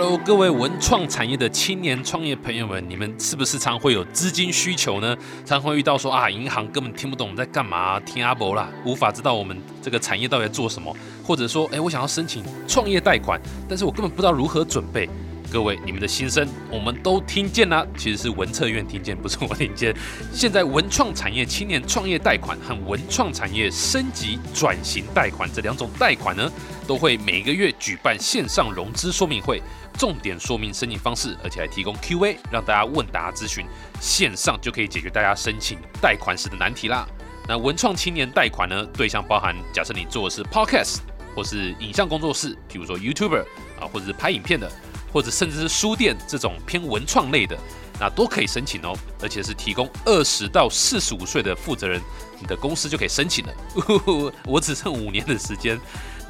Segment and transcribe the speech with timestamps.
[0.00, 5.16] Hello，各位文创产业的青年创业朋友们，你们是不是常会有资金需求呢？
[5.44, 15.10] 常会遇到说啊，银行根本听不懂我们在干嘛，听阿伯啦，无法知道我们这个产业到底在做什么，或者说，哎，我想要申请创业贷款，但是我根本不知道如何准备。
[15.50, 19.92] 各位，你们的心声我们都听见了，其实是文策院听见，不是我听见。
[20.32, 26.52] 现在文创产业青年创业贷款和文创产业升级转型贷款这两种贷款呢，
[26.88, 29.62] 都会每个月举办线上融资说明会，
[29.98, 33.66] 重点说明申请方式，而且还提供 Q&A，让大家问答咨询，
[34.00, 37.06] 线上就可以解决大家申请贷款时的难题啦。
[37.46, 41.00] 那文创青年贷款呢，对象包含假设你做的是 Podcast
[41.36, 43.44] 或是影像工作室，譬如说 YouTuber
[43.78, 44.68] 啊，或者是拍影片的。
[45.10, 47.58] 或者甚至是书店这种偏文创类的，
[47.98, 51.98] 那都可以申请哦，而且是提供二十到四十五岁的负责人，
[52.38, 53.54] 你的公司就可以申请了。
[54.44, 55.80] 我只剩五年的时间，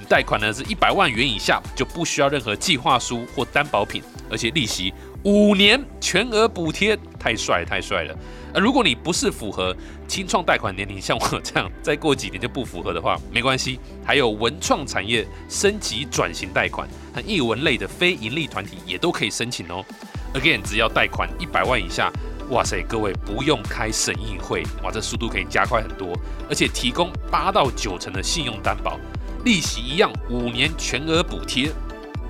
[0.09, 4.93] 贷款呢是一百万元以下就不需要任何计划书或担保品，而且利息
[5.25, 8.17] 五年全额补贴，太帅太帅了。
[8.55, 19.85] 而如果你不是符合清创贷款年龄，像我这样，再过几年就不符合的话，没关系，还有文创产业升级转型贷款和艺文类的非盈利团体也都可以申请哦。
[20.33, 22.11] Again，只要贷款一百万以下，
[22.51, 28.99] 哇塞，各位不用开审议会，哇，这速度可以加快很多，而且提供八到九成的信用担保，
[29.45, 31.71] 利息一样五年全额补贴。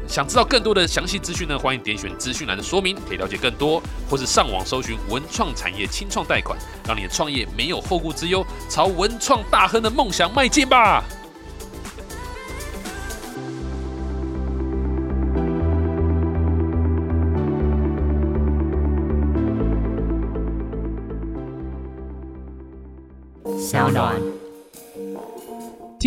[0.06, 1.58] 想知道更多的详细资讯呢？
[1.58, 11.04] 欢迎点选资讯栏的说明，可以了解更多，或是上网搜寻文创产业清创贷款，让你的创业没有后顾之忧，朝文创大亨的梦想迈进吧！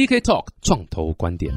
[0.01, 1.53] TK Talk 创投观点。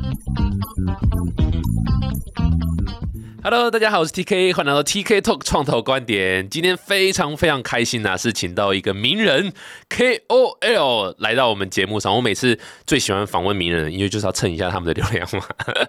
[3.43, 6.47] Hello，大家好，我是 TK，欢迎来到 TK Talk 创投观点。
[6.51, 9.51] 今天非常非常开心呐，是请到一个名人
[9.89, 12.15] KOL 来到我们节目上。
[12.15, 15.43] 我每次最喜欢访问名人，因为就是要蹭一下他们的流量嘛。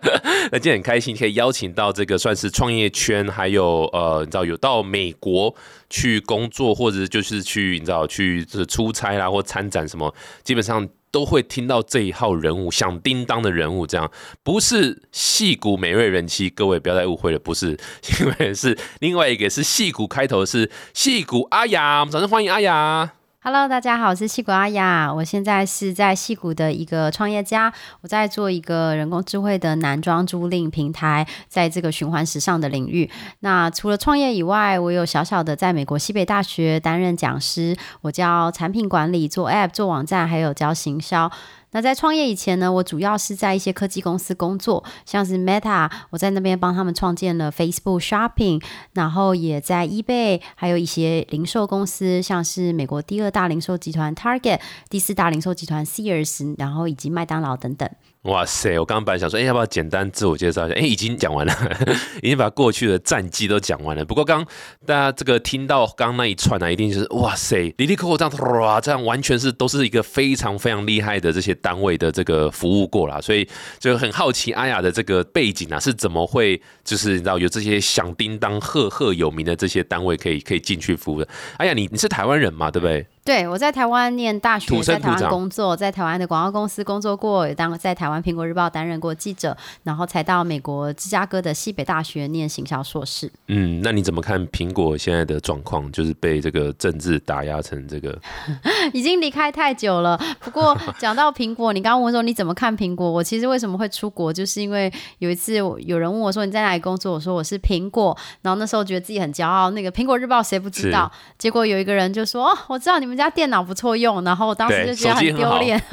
[0.50, 5.53] 那今天很开心，可以邀请到这个算是创业圈，还有呃，你知道有到美国
[5.90, 10.88] 去工作，或者就是去你知道去出差啦，或参展什么，基本上。
[11.16, 14.12] 都会听到这一号人物，响叮当的人物，这样
[14.44, 17.80] 不是戏骨美瑞人妻，各位不要再误会了，不是，
[18.20, 23.14] 因为是另外一个是戏骨开头是戏骨阿雅，我们掌声欢迎阿雅。
[23.47, 33.07] Hello，大家好，我是戏谷阿雅，我现在是在戏谷的一个创业家，我在做一个人工智慧的男装租赁平台，在这个循环时尚的领域。
[33.41, 41.31] 那除了创业以外，我有小小的在美国西北大学担任讲师，我教产品管理、做 App、做网站，还有教行销。
[41.75, 48.63] 那在创业以前呢，我主要是在一些科技公司工作，像是 Meta，我在那边帮他们创建了 Facebook Shopping，
[48.94, 57.90] 然后也在 eBay，还有一些零售公司，像是美国第二大零售集团 Target，第四大零售集团 Sears，然后以及麦当劳等等。
[58.25, 58.80] 哇塞！
[58.80, 60.75] 我刚刚本来想说，哎，要不要简单自我介绍一下？
[60.75, 61.53] 哎，已经讲完了，
[62.24, 64.03] 已经把过去的战绩都讲完了。
[64.03, 64.44] 不过刚
[64.84, 73.47] 大家这个听到刚那一串呢，一定就是哇塞，里里扣扣这样哇，这样完全是都是一个非常非常厉害的这些单位的这个服务过了，所以
[73.78, 81.28] 就很好奇阿雅的这个背景啊，是怎么会就是你知道有这些响叮当、赫赫有名的这些单位可以可以进去服务的？
[81.57, 83.06] 哎呀，你你是台湾人嘛，对不对？
[83.25, 93.31] 对，我在台湾念大学，在台湾工作，在台湾的广告公司工作过，也当在台湾苹果日报担任过记者，然后才到美国芝加哥的西北大学念行销硕士。
[93.47, 95.91] 嗯，那你怎么看苹果现在的状况？
[95.91, 98.16] 就是被这个政治打压成这个，
[98.94, 100.16] 已经离开太久了。
[100.40, 103.09] 不过 讲到苹果，你刚刚问说你怎么看苹果？
[103.09, 109.72] 我其实为什么会出国，就是因为有一次有人问我说你在哪里工作，我说我是苹果，然后那时候觉得自己很骄傲。
[109.72, 111.12] 那个苹果日报谁不知道？
[111.40, 113.15] 结果有一个人就说哦，我知道你们。
[113.16, 115.81] 家电脑不错用，然后我当时就觉得很丢脸，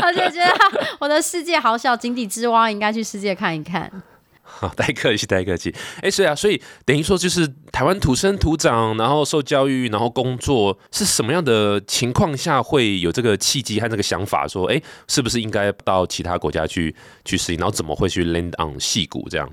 [0.00, 0.54] 他就觉得
[0.98, 3.90] 我的世界好小，井底之蛙，应该去世界看一看。
[4.42, 5.74] 好， 太客气，太客气。
[6.02, 19.50] 哎，是啊，所以等于说就是台湾土生土长，然后受教育，然后工作，是什么样的情况下会有这个契机和这个想法，说哎，是不是应该到其他国家去去适应，然后怎么会去 land on 戏骨这样？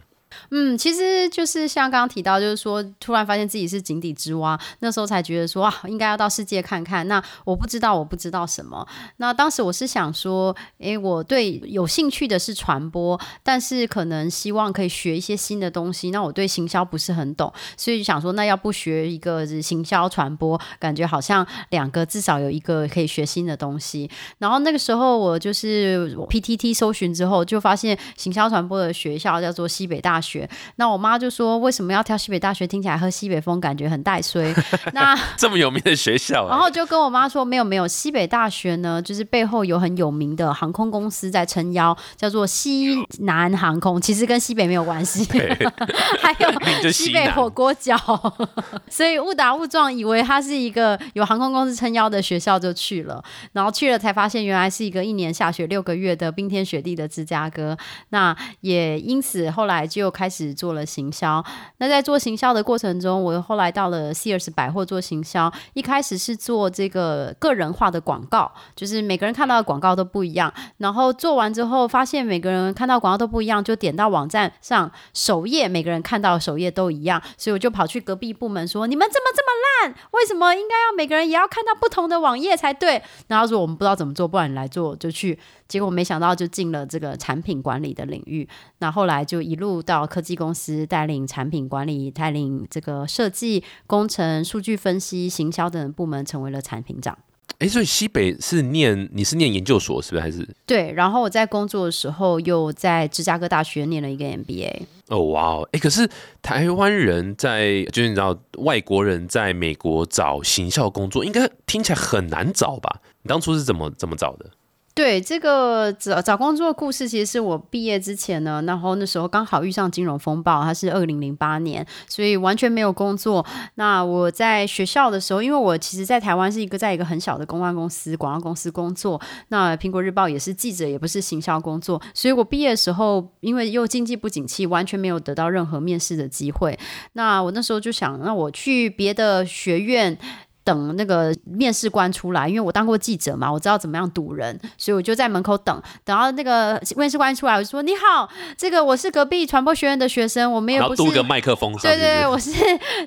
[0.49, 7.07] 嗯，其实就是像刚刚提到，就是说突然发现自己是井底之蛙，那时候才觉得说啊，应该要到世界看看。
[7.07, 8.87] 那我不知道，我不知道什么。
[9.17, 16.11] 那当时我是想说，诶，我对有兴趣的是传播，但是可能希望可以学一些新的东西。
[16.11, 24.09] 那我对行销不是很懂，所以就想说，那要不学一个行销传播，感觉好像两个至少有一个可以学新的东西。
[24.37, 30.20] 然后那个时候我就是 PTT 搜寻之后，就发现行销传播的学校叫做西北大。
[30.21, 30.47] 大学。
[30.75, 32.67] 那我妈就说，为什么要挑西北大学？
[32.67, 34.53] 听起来喝西北风，感觉很带衰。
[34.93, 45.25] 那 这么有名的学校、然后就跟我妈说，没有没有，西北大学呢，就是背后有很有名的航空公司在撑腰，叫做西南航空，其实跟西北没有关系。
[46.21, 47.97] 还有就西北火锅饺，
[48.87, 57.75] 所以误打误撞以为它是一个有航空公司撑腰的学校就去了，然后去了才发现原来是一个一年下雪六个月的冰天雪地的芝加哥。
[58.09, 61.43] 那也因此后来就开始做了行销。
[61.77, 70.53] 那在做行销的过程中，我后来到了 Sears 百货做行销，一开始是做这个个人化的广告，就是每个人看到的广告都不一样。
[70.77, 79.95] 然后做完之后，发现每个人看到广告都不一样，就点到网站上首页，每个人看到首页都一样，所以我就跑去隔壁部门说：“你们怎么这么烂？
[80.11, 85.39] 为什么应该要每个人也要看到不同的网页才对？”然后说：“我们不知道怎么做，不然你来做。”就去，
[85.71, 88.45] 结果没想到就进了这个产品管理的领域。
[88.79, 97.17] 那后来就一路到科技公司，带领产品管理，带领这个设计、工程、数据分析、行销等部门，成为了产品长。
[97.59, 100.21] 哎，所以西北是念你是念研究所是不是？
[100.21, 104.81] 还是对，然后我在工作的时候，又在芝加哥大学念了一个 MBA。
[105.07, 106.09] 哦哇哦，哎，可是
[106.41, 113.01] 台湾人在就是你知道外国人在美国找行销工作，应该听起来很难找吧？
[113.21, 114.49] 你当初是怎么怎么找的？
[114.93, 123.45] 对这个找找工作的故事，其实是我毕业之前呢，然后那时候刚好遇上金融风暴，它是二零零八年，所以完全没有工作。
[123.75, 136.77] 那我在学校的时候，因为我其实，在台湾是一个在一个很小的公关公司、广告公司工作，那苹果日报也是记者，也不是行销工作，所以我毕业的时候，因为又经济不景气，完全没有得到任何面试的机会。
[137.13, 140.17] 那我那时候就想，那我去别的学院。
[140.63, 152.51] 等那个面试官出来，因为我当过记者嘛，我知道怎么样堵人，所以我就在门口等，等到那个面试官出来，我就说：“你好，这个我是隔壁传播学院的学生，我们也然不是后嘟个麦克风上去，对对，我是，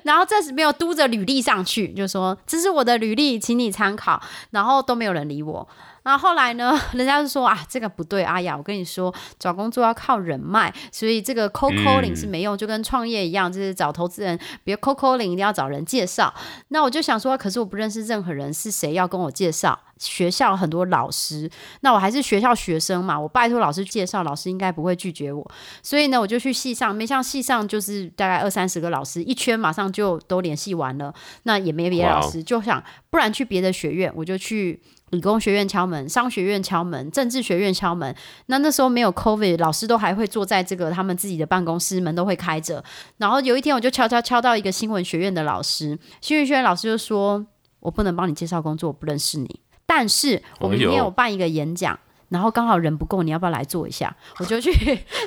[0.03, 4.21] 然后这时没有嘟着履历上去，就说这是我的履历，请你参考，
[4.51, 5.67] 然后都没有人理我。
[6.05, 16.31] 然后后来呢， 人家就说啊，这个不对，阿雅，我跟你说，找工作要靠人脉，所以这个 cold calling 是没用，就跟创业一样，就是找投资人，比如 cold calling 一定要找人介绍。
[16.67, 19.79] 那我就想说，可是我不认识任何人，是谁要跟我介绍？
[19.97, 21.49] 学校很多老师，
[21.81, 25.45] 那我还是学校学生嘛，我拜托老师介绍，老师应该不会拒绝我。
[25.81, 31.13] 所以呢，我就去系上，没像系上就是大概二三十个老师，一圈马上就都联系完了，
[31.43, 34.81] 那也没别的老师，就想不然去别的学院，我就去。
[35.11, 38.13] 理工学院敲门，商学院敲门，政治学院敲门。
[38.47, 42.83] 那那时候没有 COVID，老师都还会坐在这个他们自己的办公室，门都会开着。
[43.17, 47.45] 然后有一天，我就敲敲敲到一个新闻学院的老师，新闻学院老师就说
[47.81, 49.59] ：“我不能帮你介绍工作，我不认识你。
[49.85, 51.99] 但是我们明天有办一个演讲。”
[52.29, 54.13] 然后刚好人不够，你要不要来做一下？
[54.39, 54.73] 我就去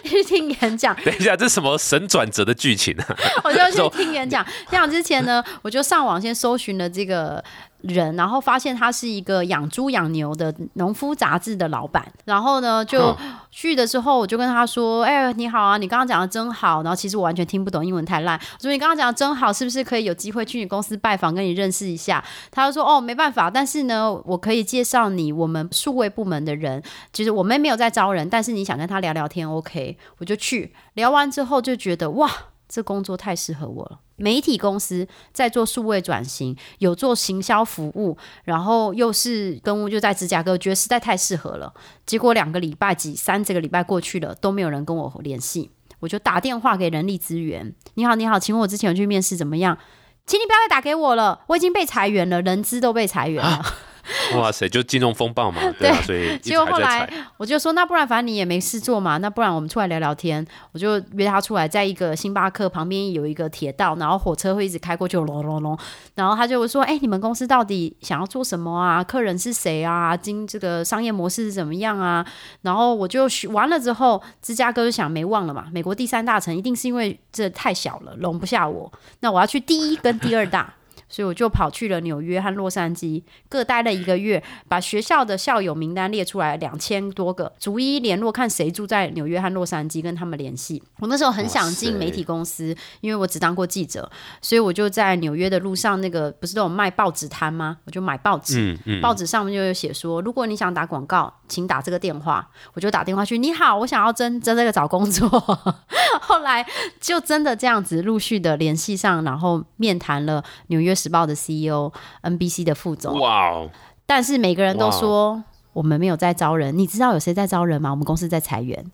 [0.03, 3.17] 去听演讲， 等一下，这是什么神转折的剧情啊？
[3.45, 4.45] 我就去听演讲。
[4.45, 7.43] 演讲之前呢，我就上网先搜寻了这个
[7.83, 12.05] 人，然后发现他是一个养猪养牛的农夫杂志的老板。
[12.25, 13.17] 然后呢，就
[13.51, 26.83] 去的时候我就跟他说：“哎，你好啊，你刚刚讲的真好。”然后其实我完全听不懂英文太烂，所以：“你刚刚讲的真好，是不是可以有机会去你公司拜访，跟你认识一下？”他就说：“哦，没办法，但是呢，我可以介绍你我们数位部门的人，
[27.13, 30.75] 其实我们没有在招人，但是你想跟他聊聊天，OK，我就去。
[30.95, 32.31] 聊完之后就觉得哇。”
[32.71, 33.99] 这工作太适合我了。
[34.19, 41.73] 媒体公司在做数位转型，有做行销服务，然后又是跟就在芝加哥，觉得实在太适合了。
[42.05, 45.71] 结果两个礼拜几三这个礼拜过去了，都没有人跟我联系，
[46.01, 47.75] 我就打电话给人力资源。
[47.95, 49.79] 你好，你好，请问我之前有去面试怎么样？
[50.27, 53.65] 请你不要再打给我了，我已经被裁员了，人资都被裁员了。
[54.37, 57.13] 哇塞，就金融风暴嘛， 对啊，所以结果后来踩。
[57.37, 60.45] 我就说，那不然反正你也没事做嘛，那不然我们出来聊聊天。
[60.73, 65.79] 我就约他出来，在一个星巴克旁边有一个铁道，然后火车会一直开过去，隆隆隆。
[66.15, 69.03] 然后他就说，哎、你们公司到底想要做什么啊？
[69.05, 70.17] 客人是谁啊？
[70.17, 72.27] 经这个商业模式是怎么样啊？
[72.63, 78.93] 然后我就学完了之后，芝加哥就想没忘了嘛，美国第三大城一定是因为这太小了，容不下我。
[79.21, 80.75] 那我要去第一跟第二大。
[81.09, 90.83] 所以我就跑去了纽约和洛杉矶，各待了一个月，把学校的校友名单列出来，两千多个，逐一联络，看谁住在纽约和洛杉矶，跟他们联系。
[90.99, 94.11] 我那时候很想进媒体公司，因为我只当过记者，
[94.41, 97.79] 所以我就在纽约的路上，那个不是都有卖报纸摊吗？
[97.85, 102.49] 我就买报纸，嗯嗯，报纸上面就有写说，如果你想打广告，请打这个电话。
[102.75, 105.29] 我就打电话去，你好，我想要真真这个找工作。
[106.21, 106.65] 后来
[107.01, 113.71] 就真的这样子陆续的联系上，然后面谈了《纽约时报》的 CEO、NBC 的副总，哇哦，
[114.05, 116.77] 但是每个人都说我们没有在招人。
[116.77, 117.91] 你知道有谁在招人吗？
[117.91, 118.85] 我们公司在裁员。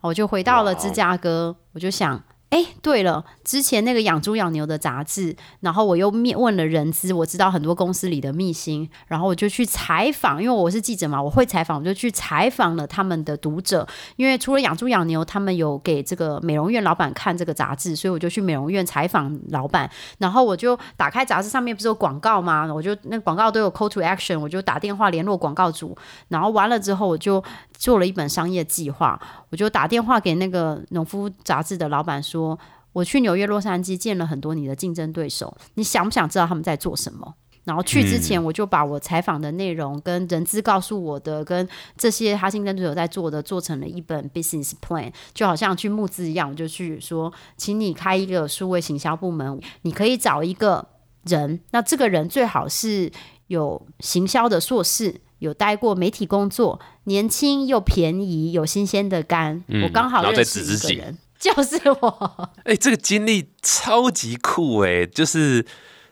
[0.00, 2.22] 我就回到了芝加哥，我就想，
[2.54, 13.84] 哎，对了，之前那个养猪养牛的杂志，然后我又面问了人资，我知道很多公司里的秘辛，然后我就去采访，因为我是记者嘛，我会采访，我就去采访了他们的读者。
[14.14, 19.90] 因为除了养猪养牛，他们有给这个美容院老板看这个杂志，所以我就去美容院采访老板。
[20.18, 22.72] 然后我就打开杂志，上面不是有广告吗？
[22.72, 25.98] 我就那广告都有 call to action，我就打电话联络广告主。
[26.28, 27.42] 然后完了之后，我就
[27.84, 32.58] 做了一本商业计划，我就打电话给那个农夫杂志的老板说。
[32.94, 37.34] 我去纽约、洛杉矶见了很多你的竞争对手，你想不想知道他们在做什么？
[37.64, 50.86] 然后去之前，我就把我采访的内容跟人资告诉我的，跟这些他竞争对手在做的，做成了一本 business plan，就好像去募资一样，我就去说，请你开一个数位行销部门，你可以找一个
[51.24, 53.10] 人，那这个人最好是
[53.48, 59.64] 有行销的硕士，有待过媒体工作，年轻又便宜，有新鲜的肝。
[59.82, 61.18] 我刚好认识一个人。
[61.38, 65.66] 就是我，哎，这个经历超级酷哎，就是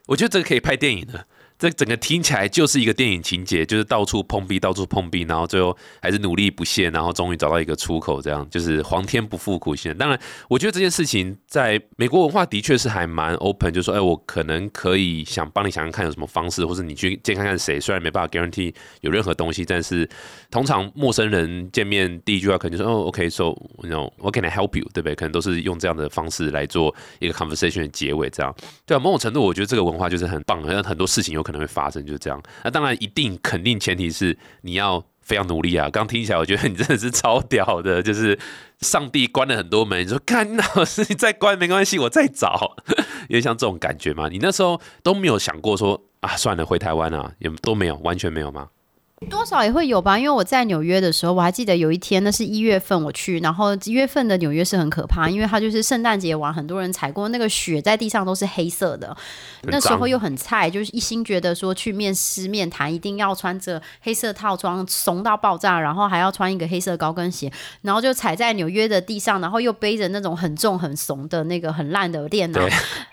[0.08, 1.26] 我觉得这个可以拍电影的。
[1.62, 9.96] 这整个听起来就是一个电影情节，就是到处碰壁，到处碰壁，然后最后还是努力不懈，然后终于找到一个出口，这样就是皇天不负苦心。
[9.96, 17.78] 当然，我觉得这件事情在美国文化的确是还蛮 open，就说，哎，我可能可以想帮你想想看有什么方式，或者你去见看看谁。
[17.78, 20.08] 虽然没办法 guarantee 有任何东西，但是
[20.50, 24.84] 通常陌生人见面第一句话可能就说，哦，OK，so you know，what can I help you？
[24.92, 25.14] 对不对？
[25.14, 28.52] 可能都是用这样的方式来做一个 conversation 的结尾，这样
[28.84, 28.98] 对啊。
[28.98, 31.51] 某种程度，我觉得这个文化就是很棒，好像很多事情有可能。
[31.52, 35.88] 可能会发生就是这样，那当然一定肯定前提是你要非常努力啊！
[35.90, 38.38] 刚听起来，我觉得你真的是超屌的，就是
[38.80, 42.76] 上帝关了很多门，你说看老师你再关没关系，我再找，
[43.28, 44.28] 有点像这种感觉嘛？
[44.28, 48.68] 你那时候都没有想过说啊，算了，回台湾啊，也都没有，完全没有吗？
[49.28, 59.16] 多少也会有吧，因为我在纽约的时候，我还记得有一天，那是一月份我去，然后一月份的纽约是很可怕，因为它就是圣诞节玩，很多人踩过那个雪，在地上都是黑色的。
[59.62, 67.50] 那时候又很菜，就是一心觉得说去面试面谈一定要穿着黑色套装，怂到爆炸，然后还要穿一个黑色高跟鞋，
[67.82, 72.60] 然后就踩在纽约的地上，然后又背着那种很重很怂的那个很烂的电脑，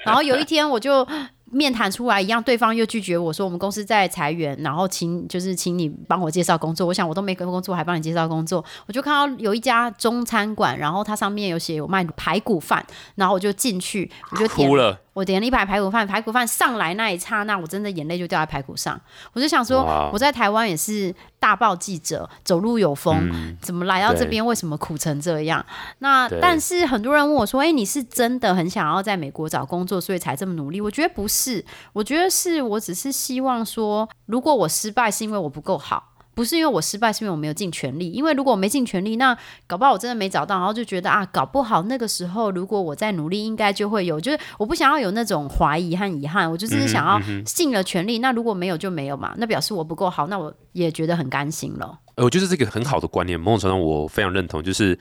[0.06, 1.08] 然后有一天我就。
[1.52, 6.88] 面谈出来一样，对方又拒绝我说我们公司在裁员，然后请就是请你帮我介绍工作。
[6.88, 8.64] 我想我都没工作，还帮你介绍工作。
[8.88, 15.00] 我就看到有一家中餐馆，然后它上面有写有卖排骨饭，然后我就进去，我就哭了。
[15.14, 19.00] 我点了一排排骨饭，排骨饭上来那一刹那，我真的眼泪就掉在排骨上。
[19.34, 23.30] 我就想说，我在台湾也是大报记者，走路有风，
[23.62, 24.46] 怎么来到这边？
[24.46, 25.66] 为什么苦成这样？
[26.00, 31.64] 那但是很多人问我说：“哎，你是真的很想要在美国找工作，所以才这么努力？”我觉得不是，
[31.94, 36.09] 我觉得是我只是希望说，如果我失败，是因为我不够好。
[36.40, 38.10] 不是因为我失败，是因为我没有尽全力。
[38.12, 44.22] 因为如果我没尽全力，那搞不好我真的没找到，然后就觉得啊，搞不好那个时候如果我再努力，应该就会有。
[44.22, 48.20] 就是我不想要有那种怀疑和遗憾，我就是想要尽了全力。
[48.20, 52.00] 那如果没有就没有嘛，那表示我不够好，那我也觉得很甘心了。
[52.16, 54.64] 我觉得这个很好的观念，某种程度我非常认同。
[54.64, 54.98] 就是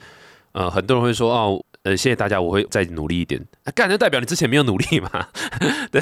[0.51, 1.63] 呃，很多人会说哦。
[1.83, 3.41] 呃，谢谢大家，我会再努力一点。
[3.73, 5.09] 干就代表你之前没有努力嘛？
[5.89, 6.01] 对，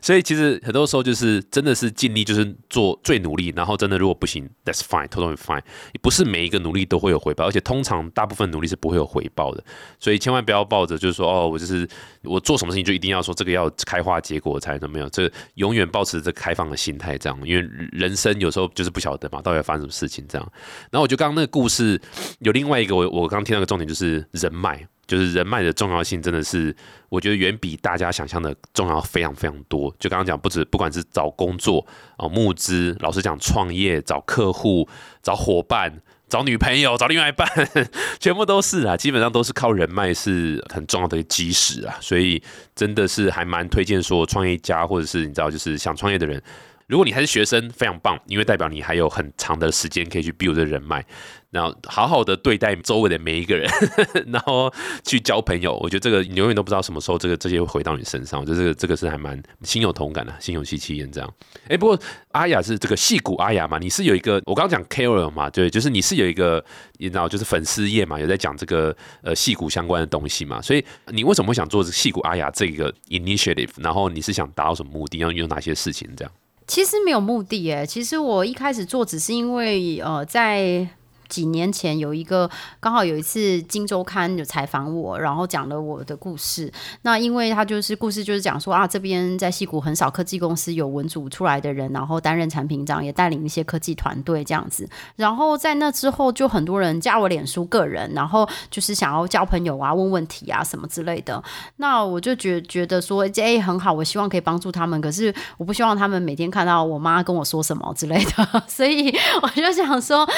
[0.00, 3.52] 所以其实很多时候就是真的是尽力，就是做最努力。
[3.56, 5.62] 然后真的如果不行，That's fine，totally fine。
[6.00, 9.64] 不是每一个努力都会有回报，而且通常大部分努力是不会有回报的。
[9.98, 11.86] 所以千万不要抱着就是说哦，我就是
[12.22, 15.08] 我做什么事情就一定要说这个要开花结果才能没有。
[15.08, 20.52] 这永远保持着开放的心态，这样，因为人生有时候就是不晓得嘛，到底要发生什么事情这样。
[20.92, 22.00] 然后我觉得刚刚那个故事
[22.38, 24.86] 有另外一个，我我刚刚听到个重点就是人脉。
[25.08, 26.72] 就是人脉的重要性，真的是
[27.08, 29.92] 我觉得远比大家想象的重要非常非常多。
[29.98, 31.84] 就刚刚讲，不止不管是找工作
[32.18, 34.86] 啊、募资，老实讲，创业、找客户、
[35.22, 37.48] 找伙伴、找女朋友、找另外一半，
[38.20, 41.96] 全部都是啊，基本上都是靠人脉是很重要的基石啊。
[42.00, 42.42] 所以
[42.76, 46.40] 真的是还蛮推荐说，创业家或者是你知道，就是想创业的人。
[46.88, 51.04] 如果你还是学生，非常棒，因为代表你还有很长的时间可以去 build 人脉，
[51.50, 53.70] 然后好好的对待周围的每一个人，
[54.32, 54.72] 然后
[55.04, 55.76] 去交朋友。
[55.82, 58.40] 我觉得这个你永远都不知道什么时候这个这些会回到你身上。
[58.40, 61.34] 我觉得这个这个是还蛮心有同感的，心有戚戚焉这样。
[61.68, 62.00] 哎，不过
[62.32, 63.76] 阿雅是这个戏骨阿雅嘛？
[63.78, 65.50] 你是有一个我刚刚讲 Carol 嘛？
[65.50, 66.64] 对，就是你是有一个
[66.96, 70.62] 你知道就是粉丝页嘛，有在讲这个呃戏骨相关的东西嘛？
[70.62, 73.72] 所以你为什么会想做戏骨阿雅这个 initiative？
[73.76, 75.18] 然后你是想达到什么目的？
[75.18, 76.32] 要有哪些事情这样？
[76.68, 80.86] 其实没有目的诶，其实我一开始做只是因为呃，在
[81.28, 86.72] 几年前有一个刚好有一次《金周刊》有采访我，然后讲了我的故事。
[87.02, 94.88] 那因为他就是故事就是讲说啊，这边在戏谷很少科技公司有文组出来的人，然后担任产品长，也带领一些科技团队这样子。
[95.16, 101.42] 然后在那之后，就很多人加我脸书个人，然后就是想要交朋友啊、问问题啊什么之类的。
[101.76, 110.28] 那我就觉觉得说，哎，很好，我希望可以帮助他们，可是我不希望他们每天看到我妈跟我说什么之类的，所以我就想说，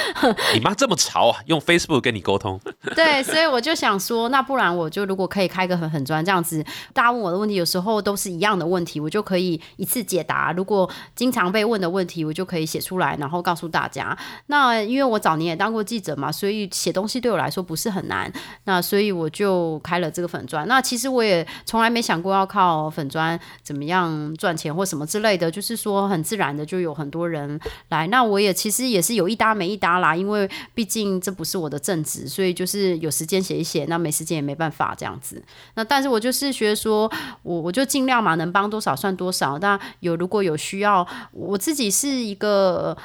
[0.55, 2.59] 你妈这么潮啊，用 Facebook 跟你沟通。
[2.97, 10.53] 对，所以我就想说，那不然我就如果可以开个很很专这样子，大家问我的问题有时候都是一样的问题，我就可以一次解答。
[10.53, 14.17] 如果经常被问的问题，我就可以写出来，然后告诉大家。
[14.47, 18.33] 那因为我早年也当过记者嘛，所以写东西对我来说不是很难。
[18.65, 20.67] 那所以我就开了这个粉砖。
[20.67, 27.61] 那其实我也从来没想过要靠粉砖怎么样赚钱或什么之类的，就是说很自然的就有很多人
[27.91, 28.07] 来。
[28.07, 30.49] 那我也其实也是有一搭没一搭啦，因为
[30.81, 35.43] 毕竟这不是我的正职，所以就是有时间写一写，那没时间也没办法这样子。
[35.75, 39.59] 那但是我就是觉得说我我就尽量嘛，能帮多少算多少。
[39.59, 42.97] 那有如果有需要，我自己是一个。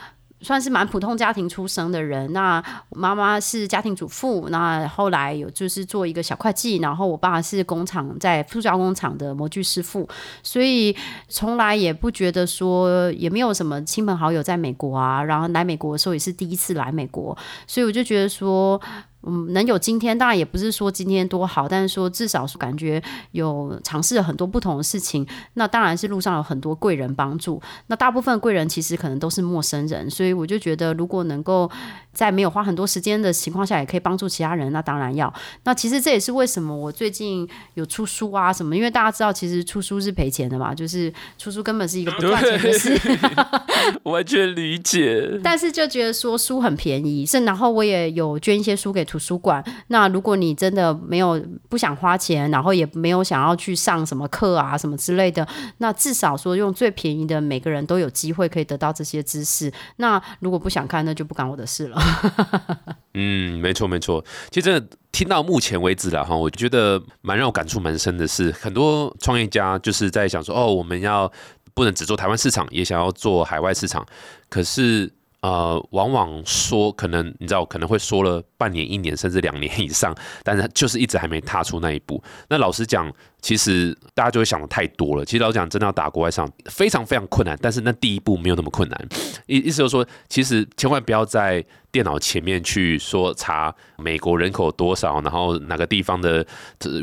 [0.46, 10.08] 算是蛮普通家庭出生的人，那妈妈是家庭主妇，那后来有就是做一个小会计，然后我爸是工厂在塑胶工厂的模具师傅，
[10.44, 10.96] 所以
[11.28, 17.36] 从来也不觉得说也没有什么亲朋好友在美国啊，然后来美国的时候也是第一次来美国，
[17.66, 18.80] 所以我就觉得说。
[19.26, 23.02] 嗯，能有今天，当然也不是说今天多好，但是说至少是感觉
[23.32, 25.26] 有尝试了很多不同的事情。
[25.56, 27.62] 那当然是路上有很多贵人帮助。
[27.88, 31.70] 那大部分贵人其实可能都是陌生人，所以我就觉得，如果能够
[32.16, 35.32] 在没有花很多时间的情况下，也可以帮助其他人，那当然要。
[35.66, 43.00] 那其实这也是为什么我最近有出书啊什么，因为大家知道，其实出书是赔钱的嘛，就是出书根本是一个不赚钱的事。
[44.04, 45.40] 完全理解。
[45.44, 49.06] 但是就觉得说书很便宜，是然后我也有捐一些书给。
[49.06, 59.72] 图书馆，那如果你真的没有不想花钱，然后也没有想要去上什么课啊什么之类的，那至少说用最便宜的，每个人都有机会可以得到这些知识。
[59.98, 62.02] 那如果不想看，那就不干我的事了。
[63.14, 64.24] 嗯，没错没错。
[64.52, 64.82] 其实
[65.12, 71.32] 听到目前为止了哈，我觉得蛮让我感触蛮深的是，很多创业家就是在想说，哦，我们要
[71.74, 74.06] 不能只做台湾市场，也想要做海外市场，
[74.50, 75.12] 可是。
[75.42, 82.24] 呃，往往说可能你知道可能会说了半年、一年甚至两年以上，但是就是一直还没踏出那一步。
[82.50, 83.14] 那老实讲。
[83.46, 85.24] 其实大家就会想的太多了。
[85.24, 87.56] 其实老讲真的要打国外上，非常非常困难。
[87.62, 89.08] 但是那第一步没有那么困难。
[89.46, 96.44] 意意思就是说，其实千万不要在电脑前面去说查美国人口多少，然后哪个地方的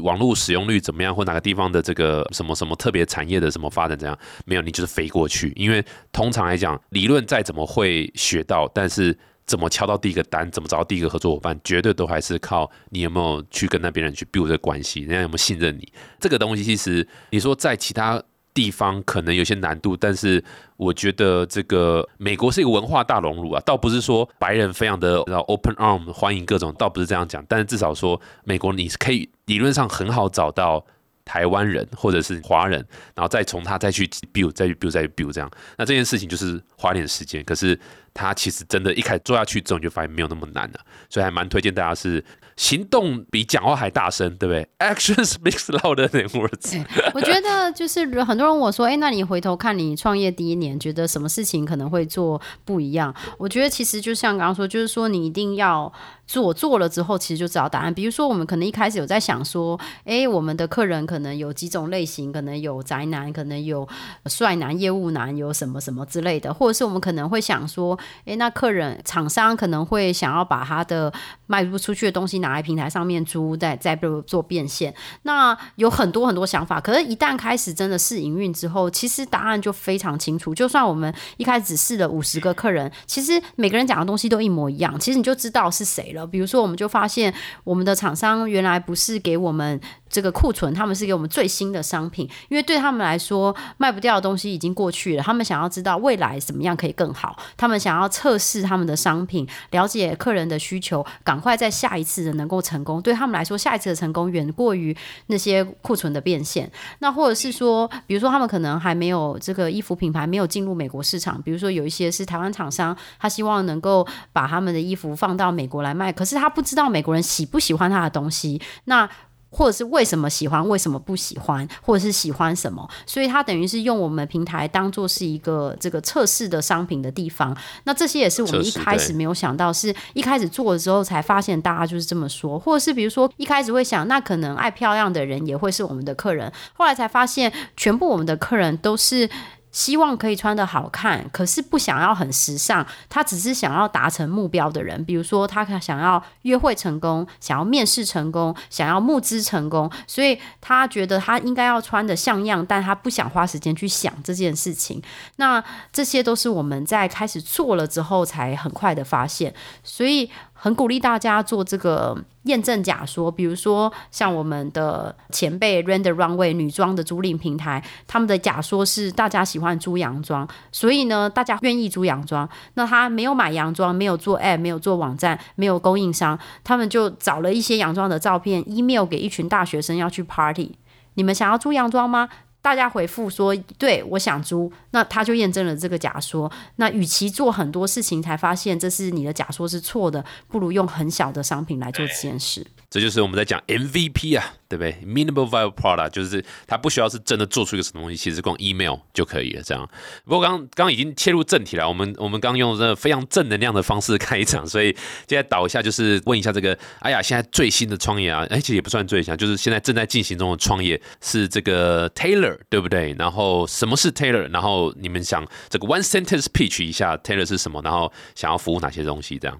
[0.03, 4.19] 网络使用率怎么样，或哪个地方的这个什么什么特别产业的什么发展怎样。
[4.45, 5.53] 没有，你就是飞过去。
[5.55, 9.17] 因为通常来讲，理论再怎么会学到，但是。
[9.47, 10.51] 怎么敲到第一个单？
[10.51, 11.59] 怎么找到第一个合作伙伴？
[11.63, 15.93] 绝对都还是靠你有没有去跟那边人去 build 这个关系，人家有没有信任你？
[16.21, 18.23] 这个东西其实你说在其他
[18.55, 20.43] 地方可能有些难度，但是
[20.77, 30.85] 我觉得这个美国是一个文化大熔炉啊，倒不是说白人非常的 open arm 欢迎各种，倒不是这样讲，但是至少说美国你是可以理论上很好找到
[31.25, 32.79] 台湾人或者是华人，
[33.15, 37.79] 然后再从他再去 build 再去 build 再去 build 这样，那这件事情就是花点时间，可是。
[38.15, 42.23] 他其实真的，一开始做下去之后，你就发现没有那么难了，所以还蛮推荐大家是
[42.57, 44.69] 行动比讲话还大声，对不对？
[44.87, 46.85] Actions speaks louder than words。
[47.15, 53.15] 我觉得就是很多人我说，哎，那你回头看你创业第一年，觉得什么事情可能会做不一样？
[53.39, 55.91] 我觉得其实就像刚刚说，就是说你一定要
[56.33, 57.92] 做，做了之后其实就知道答案。
[57.92, 63.87] 比如说我们可能一开始有在想说，哎，我们的客人可能有几种类型，可能有宅男，可能有
[64.25, 67.99] 帅男、业务男，有什么什么之类的，或者是我们可能会想说。
[68.25, 71.12] 诶，那客人厂商可能会想要把他的
[71.47, 74.95] 卖不出去的东西拿来平台上面租，再再做变现。
[75.23, 80.55] 那有很多很多想法，可是，一旦开始真的试营运之后，其实答案就非常清楚。
[80.55, 86.22] 就算我们一开始试了五十个客人，其实每个人讲的东西都一模一样，其实你就知道是谁了。
[86.27, 87.33] 比如说，我们就发现
[87.65, 89.81] 我们的厂商原来不是给我们。
[90.12, 95.22] 这个库存，他们是给我们最新的商品，因为对他们来说，卖不掉的东西已经过去了。
[95.22, 103.01] 他们想要知道未来怎么样可以更好，他们想要测试他们的商品，了解客人的需求，赶快在下一次的能够成功。
[103.01, 104.94] 对他们来说，下一次的成功远过于
[105.29, 106.70] 那些库存的变现。
[106.98, 118.61] 那或者是说，比如说他们可能还没有这个衣服品牌没有进入美国市场，比如说有一些是台湾厂商，他希望能够把他们的衣服放到美国来卖，可是他不知道美国人喜不喜欢他的东西。
[118.85, 119.09] 那
[119.53, 127.57] 或者是为什么喜欢，为什么不喜欢，或者是喜欢什么，所以它等于是用我们平台当做是一个这个测试的商品的地方。
[127.85, 139.29] 那这些也是我们一开始没有想到，是一开始做的时候才发现大家就是这么说，或者是比如说一开始会想，那可能爱漂亮的人也会是我们的客人，后来才发现全部我们的客人都是。
[139.73, 145.05] 希望可以穿的好看，可是不想要很时尚，他只是想要达成目标的人。
[145.05, 155.03] 比如说，他想要约会成功，想要面试成功，想要募资成功，所以他觉得他应该要穿的像样，但他不想花时间去想这件事情。
[155.37, 160.31] 那这些都是我们在开始做了之后才很快的发现，所以。
[160.64, 172.48] 很鼓励大家做这个验证假说，比如说像我们的前辈 Render Runway 女装的租赁平台，他们的假说是大家喜欢租洋装，所以呢，大家愿意租洋装。
[172.75, 180.77] 那他没有买洋装，没有做 App，没有做网站，没有供应商，他们就找了一些洋装的照片，email 给一群大学生要去 party。
[181.14, 182.29] 你们想要租洋装吗？
[182.62, 186.51] 大家回复说：“对我想租。”那他就验证了这个假说。
[186.77, 192.64] 那与其做很多事情才发现这是你的假说是错的，不如用很小的商品来做这件事。
[192.93, 199.63] 这就是我们在讲 MVP 啊，对不对？Minimal Viable Product 就是它不需要是真的做出一个什么东西，其实光 email 就可以了。
[199.63, 199.89] 这样。
[200.27, 204.93] 不过刚刚已经切入正题了，我们我们刚用这非常正能量的方式开场，所以
[205.27, 213.17] 接下来导一下，就是问一下这个，哎呀，现在最新的创业啊，哎，其实也不算最新，就是现在正在进行中的创业是这个 Taylor，对不对？
[213.19, 214.53] 然后什么是 Taylor？
[214.53, 217.81] 然后你们想这个 One Sentence Pitch 一下 Taylor 是什么？
[217.83, 219.39] 然后想要服务哪些东西？
[219.39, 219.59] 这样。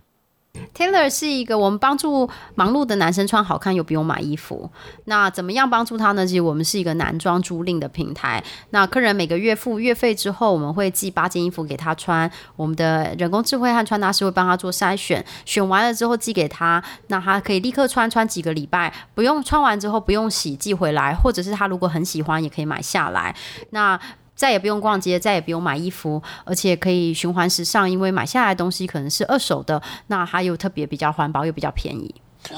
[0.75, 4.71] Taylor 是一个我们帮助忙碌的男生穿好看又不用买衣服。
[5.05, 6.27] 那怎么样帮助他呢？
[6.27, 8.43] 其实我们是一个男装租赁的平台。
[8.71, 12.31] 那客人每个月付月费之后，我们会寄八件衣服给他穿。
[12.57, 16.83] 我们的人工智慧和穿搭师会帮他做筛选，选完了之后寄给他。
[17.09, 21.15] 那他可以立刻穿，穿几个礼拜，不用穿完之后不用洗，寄回来。
[21.15, 23.35] 或者是他如果很喜欢，也可以买下来。
[23.71, 23.99] 那
[24.43, 32.13] 再也不用逛街，再也不用买衣服，而且可以循环时尚，因为买下来的东西可能是二手的，那它又特别比较环保又比较便宜。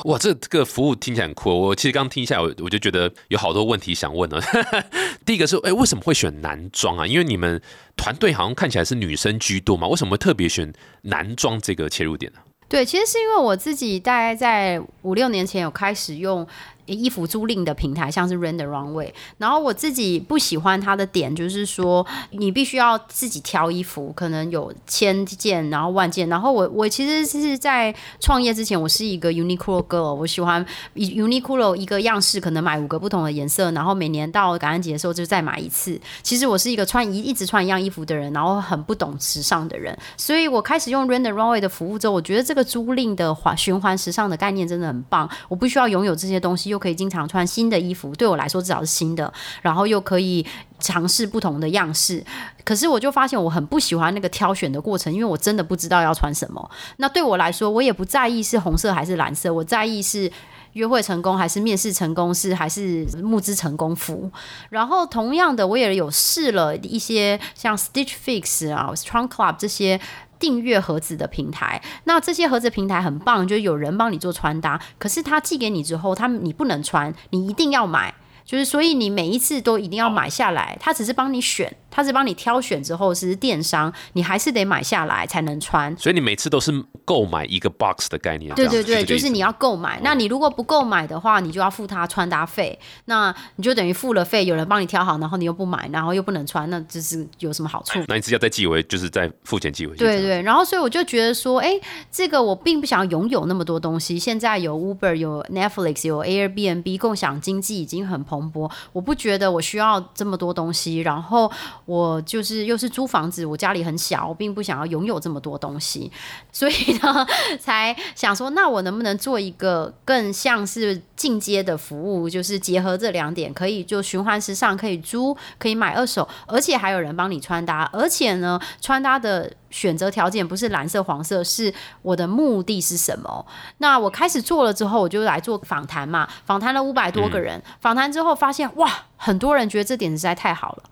[0.04, 1.50] 哇，这这个服务听起来很酷。
[1.50, 4.40] 我其实刚听一下来，我我就觉得有好多问题想问呢。
[5.26, 7.06] 第一个是，哎，为什么会选男装啊？
[7.06, 7.60] 因为你们
[7.94, 12.38] 团队好像看起来是女生居多嘛，为什么会特别选男装这个切入点呢？
[12.66, 16.48] 对，其实是因为我自己大概在五六年前有开始用。
[16.86, 26.28] 衣服租赁的平台像是 Render Runway，然后我自己不喜欢它的点就是说，你必须要自己挑衣服，可能有千件，然后万件。
[26.28, 35.98] 然后我我其实是在创业之前，我是一个 Uniqlo girl，我喜欢 Uniqlo 一个样式可能买五个不同的颜色，然后每年到感恩节的时候就再买一次。
[36.22, 45.26] 其实我是一个穿一一直穿一样衣服的人，然后很不懂时尚的人，所以我开始用 Render Runway 的服务之后，我觉得这个租赁的环循环时尚的概念真的很棒。
[45.48, 46.73] 我不需要拥有这些东西。
[46.74, 49.32] 又可以经常穿新的衣服，对我来说至少是新的，
[49.62, 50.44] 然后又可以
[50.80, 52.22] 尝试不同的样式。
[52.64, 56.70] 可是我就发现我很不喜欢那个挑选的过程，因为我真的不知道要穿什么。
[56.96, 60.30] 那对我来说，我也不在意是红色还是蓝色，我在意是
[60.72, 64.28] 约会成功还是面试成功，是还是募资成功服。
[64.70, 70.00] 然后同样的，我也有试了一些像 Stitch Fix 啊、Strong Club 这些。
[70.44, 74.78] 订阅盒子的平台，那这些盒子平台很棒，就有人帮你做穿搭。
[74.98, 78.12] 可是他寄给你之后，他你不能穿，你一定要买，
[78.44, 80.76] 就是所以你每一次都一定要买下来。
[80.80, 81.74] 他只是帮你选。
[81.96, 85.96] 他是帮你挑选之后是电商，你还是得买下来才能穿。
[85.96, 86.72] 所以你每次都是
[87.04, 88.52] 购买一个 box 的概念。
[88.56, 90.00] 对对对，就是你要购买。
[90.02, 92.76] 那你如果不购买的话，你就要付他穿搭费。
[93.04, 98.00] 那你就等于付了费，有人帮你挑好，然后你又不买，然后又不能穿，那这是有什么好处？
[98.08, 100.00] 那你只要再寄回，就是再付钱寄回去。
[100.00, 100.42] 对对。
[100.42, 101.78] 然后所以我就觉得说，哎，
[102.10, 104.18] 这个我并不想拥有那么多东西。
[104.18, 108.70] 现在有 Uber，有 Netflix，有 Airbnb，共享经济已经很蓬勃。
[108.92, 111.00] 我不觉得我需要这么多东西。
[111.00, 111.50] 然后。
[111.86, 116.10] 我就是又是租房子，我家里很小，我并不想要拥有这么多东西，
[116.50, 117.26] 所以呢，
[117.60, 133.44] 才想说，那我能不能做一个更像是进阶的服务，就是结合这两点，可以就循环时尚，可以租，可以买二手，而且还有人帮你穿搭，而且呢，穿搭的选择条件不是蓝色、黄色，是我的目的是什么？
[133.78, 140.84] 那我开始做了之后，我就来做访谈嘛，访谈了五百多个人，访谈之后发现，哇，很多人觉得这点实在太好了。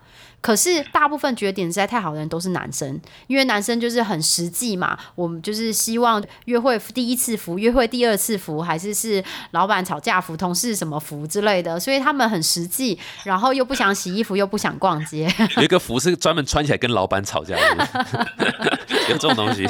[0.43, 4.99] 可是大部分觉得点实在太好的人都是男生，因为男生就是很实际嘛。
[5.15, 15.33] 我们就是希望约会第一次服，约会第二次服，还是是老板吵架服、同事什么服之类的，所以他们很实际，然后又不想洗衣服，又不想逛街。
[15.57, 18.82] 有一个服是专门穿起来跟老板吵架的。
[19.09, 19.67] 有这种东西。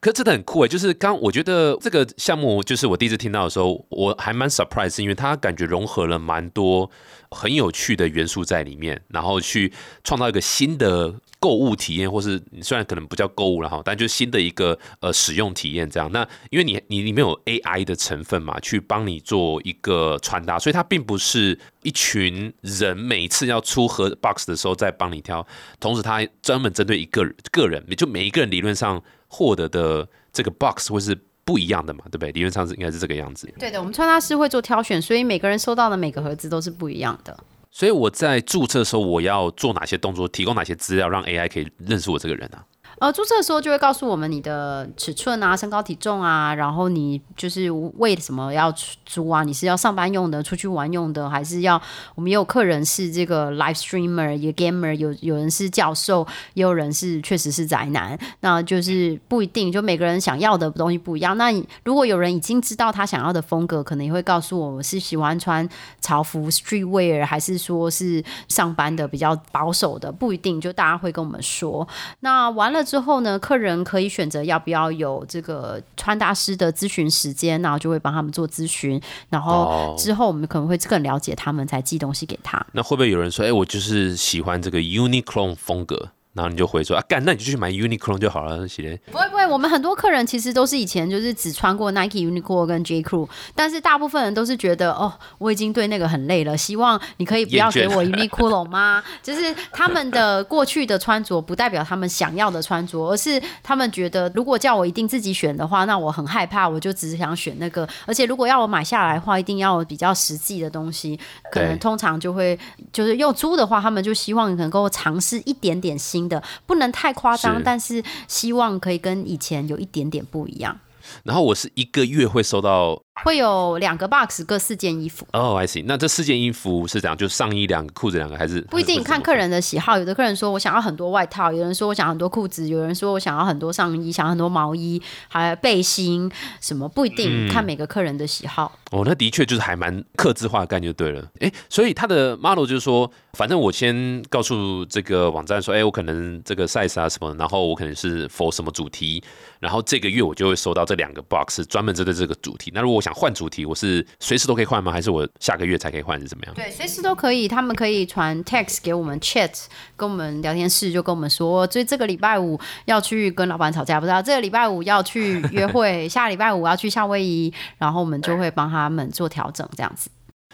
[0.00, 6.90] 可是真的很酷哎，就是刚我觉得这个项目，就是我第一次听到的时候，我还蛮 surprise，因为它感觉融合了蛮多
[7.30, 16.10] 很有趣的元素在里面，然后去创造一个新的购物体验，或是虽然可能不叫购物了哈，但就新的一个呃使用体验这样。
[16.10, 25.46] 那因为你你里面有 AI 的成分嘛，去帮你做一个穿搭，所以它并不是一群人每次要出盒 box 的时候再帮你挑，
[25.78, 29.02] 同时他专门针对一个个人，就每一个人理论上。
[29.34, 32.04] 获得的这个 box 会是不一样的嘛？
[32.10, 32.30] 对不对？
[32.32, 33.50] 理论上是应该是这个样子。
[33.58, 37.34] 对的，我们穿搭师会做挑选，所以每个人收到的每个盒子都是不一样的。
[37.70, 40.28] 所以我在注册的时候，我要做哪些动作？
[40.28, 42.62] 提供哪些资料，让 AI 可以认识我这个人啊？
[43.02, 48.72] 呃，注册的时候就会告诉我们你的尺寸啊、身高体重啊，然后你就是为什么要
[49.04, 49.42] 租啊？
[49.42, 51.82] 你是要上班用的、出去玩用的，还是要？
[52.14, 61.36] 我们也有客人是这个 live streamer，也 gamer，有有人是教授，也有人是确实是宅男，那就是不一定，就每个人想要的东西不一样。
[61.36, 61.50] 那
[61.82, 65.68] 如果有人已经知道他想要的风格，可能也会告诉我们是喜欢穿
[66.00, 71.88] 潮服 streetwear，还是说是上班的比较保守的，不一定，就大家会跟我们说。
[72.20, 72.80] 那完了。
[72.92, 79.00] 之后呢，客人可以选择要不要有这个穿搭师的咨询时间，然后就会帮他们做咨询。
[79.30, 82.62] 然后之后我们可能会更了解他们，才寄东西给他。
[82.72, 86.10] 那会不会有人说，哎，我就是喜欢这个 Uniqlo 风格？
[86.34, 88.98] 然后你就回说啊，干，那你就去买 Uniqlo 就好了，系列。
[89.10, 99.02] 不会不会，我们很多客人其实都是以前就是只穿过 Nike、Uniqlo 跟 J Crew，但是大部分人都是觉得哦，我已经对那个很累了，希望你可以不要给我 Uniqlo 吗？
[99.22, 107.86] 就是他们的过去的穿着不代表他们想要的穿着，而是他们觉得如果叫我一定自己选的话，那我很害怕，我就只是想选那个。
[108.06, 112.58] 而且如果要我买下来的话，一定要比较实际的东西，可能通常就会
[112.90, 116.21] 就是用租的话，他们就希望能够尝试一点点新。
[116.28, 120.78] 的不能太夸张，但是希望可以跟以前有一点点不一样。
[121.24, 123.02] 然后我是一个月会收到。
[123.24, 125.26] 会有两个 box，各四件衣服。
[125.32, 125.84] 哦，I see。
[125.86, 127.16] 那这四件衣服是怎样？
[127.16, 129.98] 就上衣两个，裤子两个，还是不一定看客人的喜好。
[129.98, 138.78] 有的客人说我想要很多外套，有人说我想要很多裤子，有人说我想要很多上衣，想要很多毛衣，还有背心什么，不一定看每个客人的喜好。
[138.90, 141.26] 哦，那的确就是还蛮克制化的概念，就对了。
[141.40, 149.22] 哎，所以他的 model 就是说，反正我先告诉这个网站说，哎，我可能这个 size 啊什么，然后我可能是 for 什么主题，
[149.60, 152.70] 然后这个月我就会收到这两个 box，专门针对这个主题。
[152.74, 154.92] 那如果我想换主题，我是随时都可以换吗？
[154.92, 156.20] 还是我下个月才可以换？
[156.20, 156.54] 是怎么样？
[156.54, 157.48] 对，随时都可以。
[157.48, 159.64] 他们可以传 text 给我们 chat，
[159.96, 170.08] 跟我们聊天室，就跟我们说，所以这个礼拜五要去跟老板吵架，不知道这个礼拜五要去约会， 下礼拜五要去夏威夷，然后我们就会帮他们做调整，这样子。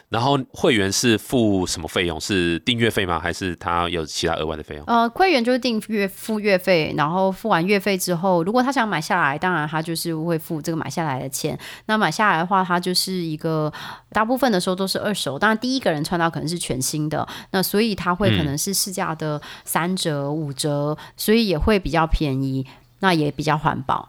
[0.09, 2.19] 然后会员是付什么费用？
[2.21, 3.19] 是订阅费吗？
[3.19, 4.85] 还是他有其他额外的费用？
[4.87, 11.59] 呃，会员就是订阅付月费，然后付完月费之后，如果他想买下来，当然他就是会付这个买下来的钱。
[11.87, 13.73] 那买下来的话，他就是一个
[14.11, 22.67] 大部分的时候都是二手，当然第一个人穿到可能是全新的，那所以他会可能是市价的三折五折，所以也会比较便宜，
[23.01, 24.09] 那也比较环保。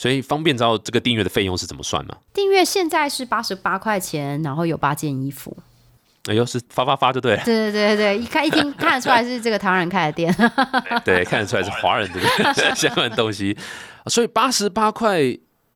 [0.00, 2.16] 所以方便知道这个订阅的费用是怎么算吗？
[2.32, 5.54] 订阅现在是八十八块钱，然后有八件衣服。
[6.24, 7.42] 哎呦，是发发发就对了。
[7.44, 10.34] 对对对对，一看一听看得出来是这个台湾人开的店。
[11.04, 12.18] 对，看得出来是华人的
[12.74, 13.54] 相关东西。
[14.06, 15.20] 所以八十八块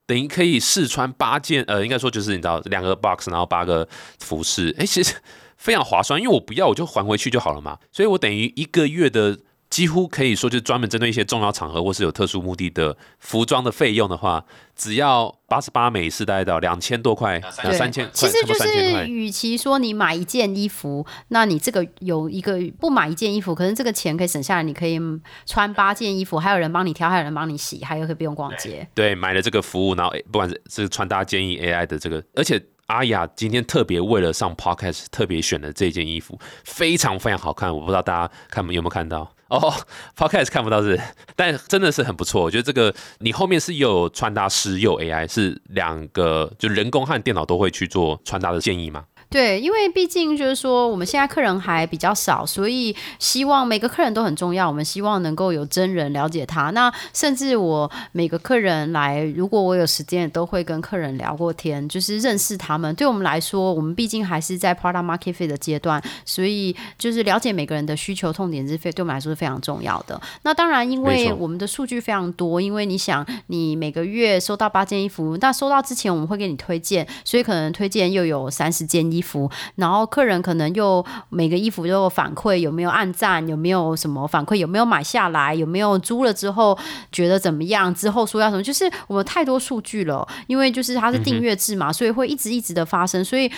[0.06, 3.86] 等于可以试穿八件，呃，应该说就是你知道两个 box，然后八个
[4.20, 4.74] 服饰。
[4.78, 5.14] 哎，其实
[5.58, 7.76] 非常划算，因为我不要我就还回去就好了嘛。
[7.92, 9.38] 所以我等于一个月的。
[9.74, 14.44] 几乎可以说，就是专门针对一些重要场合或是有特殊目的的服装的费用的话，
[14.76, 17.40] 只要八十八美是大概到两千多块，
[17.72, 18.08] 三千。
[18.12, 24.96] 其实就是，与其说你买一件衣服，那你这个有一个不买一件衣服，可能这个钱可以省下来，你可以
[25.44, 28.86] 穿八件衣服，还有人帮你挑，还有人帮你洗，还有可以不用逛街。
[28.94, 32.64] 对，买了这个服务，然后不管是是穿搭建议 AI 的这个，而且。
[32.88, 37.74] 阿雅今天特别为了上 podcast 特别选的这件衣服，非常非常好看。
[37.74, 39.72] 我不知道大家看有没有看到哦
[40.16, 41.00] ，podcast 看不到是，
[41.36, 42.42] 但真的是很不错。
[42.42, 49.04] 我觉得这个你后面是有穿搭师有 AI，是两个就人工和电脑都会去做穿搭的建议吗？
[49.34, 54.68] 对，因为毕竟就是说，我们现在客人还比较少，所以希望每个客人都很重要。
[54.68, 56.70] 我们希望能够有真人了解他。
[56.70, 62.94] 那甚至我每个客人来，如果我有时间，都会跟客人聊过天，就是认识他们。
[62.94, 70.20] 对我们来说，我们毕竟还是在 product market fit 的阶段，所以就是了解每个人的需求痛点是非对我们来说是非常重要的。
[70.42, 79.23] 那当然，因为我们的数据非常多，因为你想，你每个月收到八件衣服，那收到之前我们会给你推荐，所以可能推荐又有三十件衣。
[79.24, 86.78] 服，然后客人可能又每个衣服都有反馈，有没有按赞，有没有什么反馈，有没有买下来，有没有租了之后
[87.10, 93.50] 觉得怎么样，之后说要什么，就是我们太多数据了，因为就是它是订阅制嘛，所以会一直一直的发生，所以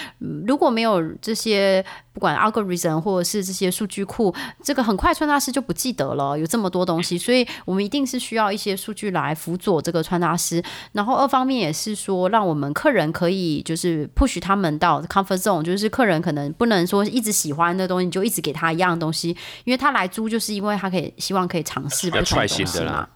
[0.46, 1.85] 如果没有这些。
[2.16, 10.62] 不管 algorithm 或者是这些数据库，这个很快穿搭师就不记得了，有这么多东西，所以我们一定是需要一些数据来辅佐这个穿搭师。
[10.92, 23.07] 然后二方面也是说，让我们客人可以就是 push 他们到 comfort zone，就是客人可能不能说一直喜欢的东西你就一直给他一样的东西，因为他来租就是因为他可以希望可以尝试不同的东西嘛。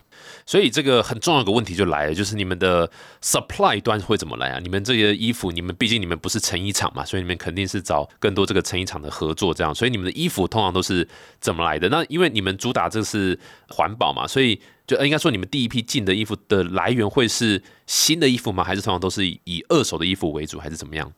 [0.51, 2.91] 所以这个很重要的问题就来了，就是你们的
[3.23, 4.59] supply 端会怎么来啊？
[4.61, 9.73] 你们这些衣服，你们毕竟你们不是成衣厂嘛，所以你们肯定是找更多这个成衣厂的合作，这样。
[9.73, 11.07] 所以你们的衣服通常都是
[11.39, 11.87] 怎么来的？
[11.87, 18.61] 那因为你们主打这是环保嘛，所以就应该说你们第一批进的衣服的来源会是新的衣服吗？
[18.61, 21.09] 还是通常都是以二手的衣服为主，还是怎么样？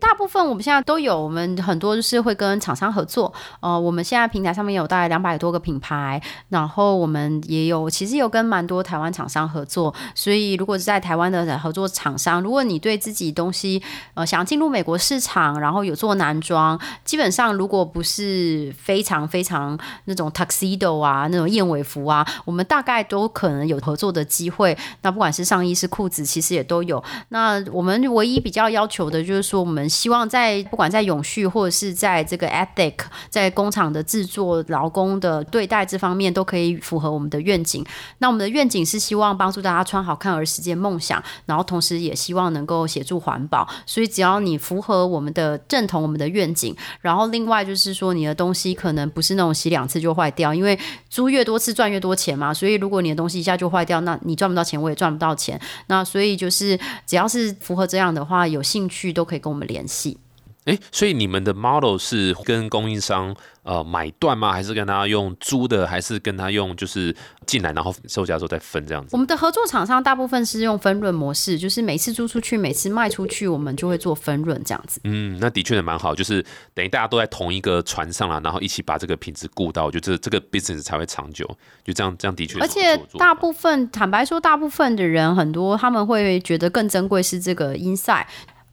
[0.00, 3.32] 大部分我们现在都有，我们很多就是会跟厂商合作。
[3.60, 9.94] 呃，我们现在平台上面有大概两百多个品牌，然后我们也有其实有跟蛮多台湾厂商合作。
[10.14, 13.82] 所以如果是在台湾的合作厂商，如果你对自己东西
[14.14, 24.76] 呃想进入美国市场，然后有做男装，基本上如果不是非常非常那种 tuxedo 啊那种燕尾服啊，我们大概都可能有合作的机会。
[25.02, 27.02] 那不管是上衣是裤子，其实也都有。
[27.28, 29.89] 那我们唯一比较要求的就是说我们。
[29.90, 32.94] 希望在不管在永续或者是在这个 ethic，
[33.28, 37.84] 在工厂的制作、劳工的对待这方面，都可以符合我们的愿景。
[38.18, 43.68] 那我们的愿景是希望帮助大家穿好看而实现梦想，然后同时也希望能够协助环保。
[43.84, 52.54] 所以只要你符合我们的认同，我们的愿景，然后另外就是说你的东西可能不是那种洗两次就坏掉，因为租越多次赚越多钱嘛。
[52.54, 55.60] 所以如果你的东西一下就坏掉，那你赚不到钱，我也赚不到钱。
[55.88, 59.79] 那所以就是只要是符合这样的话，有兴趣都可以跟我们联。
[59.80, 60.18] 联系，
[60.64, 63.34] 哎，所以你们的 model 是跟供应商。
[63.62, 64.50] 呃，买断吗？
[64.50, 65.86] 还是跟他用租的？
[65.86, 67.14] 还是跟他用就是
[67.44, 69.10] 进来，然后售价之后再分这样子？
[69.12, 74.98] 我们的合作厂商大部分是用分润模式，就是每次租出去，每次卖出去，我们就会做分润这样子。
[75.04, 81.46] 嗯，那的确也蛮好，就是等于大家都在同一个船上了，然后一起把这个品质顾到，我觉得这这个 business 才会长久。
[81.84, 82.58] 就这样，这样的确。
[82.60, 88.24] 而且大部分坦白说，大部分的人很多他们会觉得更珍贵是这个 inside。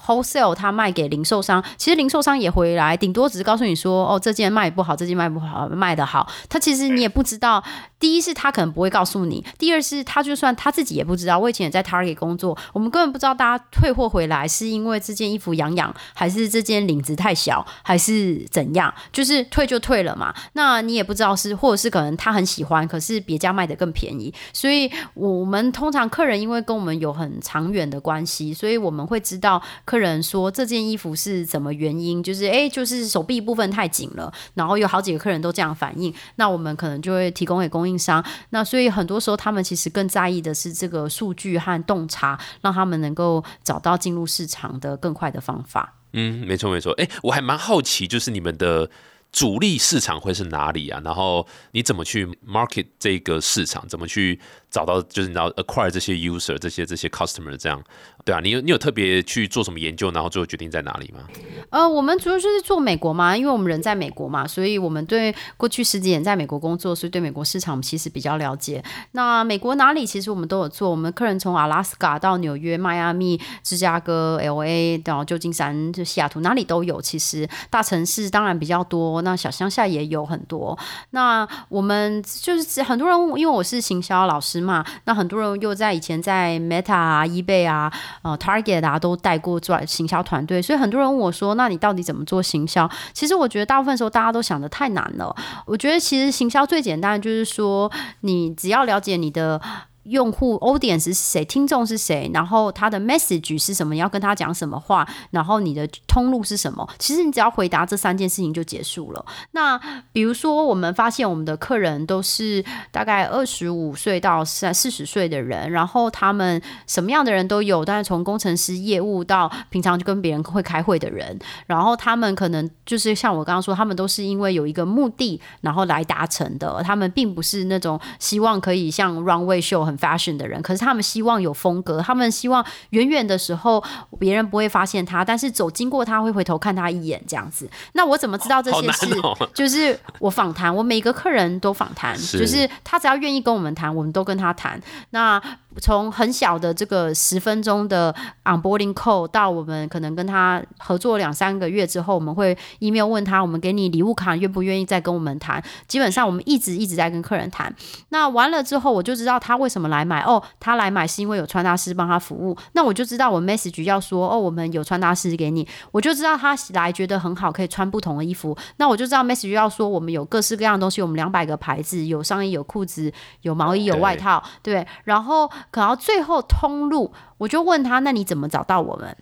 [0.06, 6.30] Wholesale 他卖给零售商，其实零售商也回来，顶多只是告诉你说，哦，这件卖不好，这件卖不好，卖的好。
[6.48, 7.62] 他其实你也不知道，
[8.00, 11.38] 第一是他可能不会告诉你，第二是他就算他自己也不知道。
[11.40, 20.34] 我以前也在 Target 工作，我们根本不知道大家退货回来是因为这件衣服痒痒，还是这件领子太小，还是怎样，就是退就退了嘛。
[20.54, 24.34] 那你也不知道是，或者是可能他很喜欢，可是别家卖的更便宜。
[24.54, 29.62] 所以我们通常客人因为跟我们有很长远的关系，所以我们会知道。
[29.88, 32.22] 客人说这件衣服是怎么原因？
[32.22, 38.22] 就是哎，就是手臂部分太紧了，然后有好几个客人都这样反映，那我们可能就会提供给供应商。
[38.50, 45.96] 那所以很多时候他们其实更在意的是这个数据和洞察，让他们能够找到进入市场的更快的方法。
[46.12, 46.92] 嗯，没错没错。
[47.02, 48.90] 哎，我还蛮好奇，就是你们的。
[49.30, 51.02] 主力市场会是哪里啊？
[51.04, 53.86] 然后你怎么去 market 这个市场？
[53.88, 54.40] 怎么去
[54.72, 57.84] 找到就是你知道 acquire 这些 user 这些这些 customer 这样？
[58.28, 61.22] 对啊，你有你有特别去做什么研究，然后最后决定在哪里吗？
[61.70, 68.84] 呃，我们主要就是做美国嘛，因为我们人在美国嘛，所以我们对过去十几年在美国工作，所以对美国市场其实比较了解。
[69.14, 77.02] 那美国哪里其实我们都有做，我们客人从阿拉斯加到纽约、迈阿密、芝加哥、L A 到旧金山、就西雅图哪里都有。
[77.02, 79.22] 其实大城市当然比较多。
[79.22, 80.78] 那小乡下也有很多。
[81.12, 87.90] 那我们就是很多人，因为我是行销老师嘛，那很多人又在以前在 Meta 啊、eBay 啊、
[88.22, 95.36] 呃 Target 大家都带过做行销团队，所以很多人问我说：“那你到底怎么做行销？”其实我觉得大部分时候大家都想的太难了。
[95.66, 99.62] 我觉得其实行销最简单就是说，你只要了解你的。
[100.08, 101.44] 用户 audience 是谁？
[101.46, 102.30] 听众是谁？
[102.34, 103.94] 然后他的 message 是什么？
[103.94, 105.08] 你要跟他讲什么话？
[105.32, 106.88] 然后你的通路是什么？
[106.98, 109.26] 其实你只要回答这三件事情就结束了。
[109.52, 109.80] 那
[110.14, 126.82] 比如说，我们发现我们的客人都是大概二十五岁到三四十岁的人，然后他们什么样的人都有，但是从工程师业务到平常就跟别人会开会的人，然后他们可能就是像我刚刚说，他们都是因为有一个目的，然后来达成的。
[126.82, 129.97] 他们并不是那种希望可以像 runway show 很。
[129.98, 133.84] Fashion 的人，可是他们希望有风格，他们希望远远的时候
[134.20, 137.70] 别人不会发现他，但是走经过他会回头看他一眼这样子。
[137.94, 139.08] 那我怎么知道这些事？
[139.54, 144.82] 就是我访谈，我每个客人都访谈，就是他只要愿意跟我们谈，我们都跟他谈。
[145.12, 145.42] 那
[145.82, 148.14] 从很小的这个十分钟的
[148.46, 155.64] onboarding call 到我们可能跟他合作两三个月之后，我们会 email 问他，我们给你礼物卡，愿不愿意再跟我们谈？
[155.88, 157.74] 基本上我们一直一直在跟客人谈。
[158.10, 162.58] 那完了之后，我就知道他为什么来买哦，他来买是因为有穿搭师帮他服务。
[162.74, 168.58] 那我就知道我 message 要说哦，我们有穿搭师给你，我就知道他来觉得很好，可以穿不同的衣服。
[168.78, 173.12] 那我就知道 message 要说我们有各式各样的东西，我们两百个牌子，有上衣、有裤子、
[173.42, 174.86] 有毛衣、有外套，对。
[175.04, 179.18] 然后可到最后通路，我就问他，那你怎么找到我们？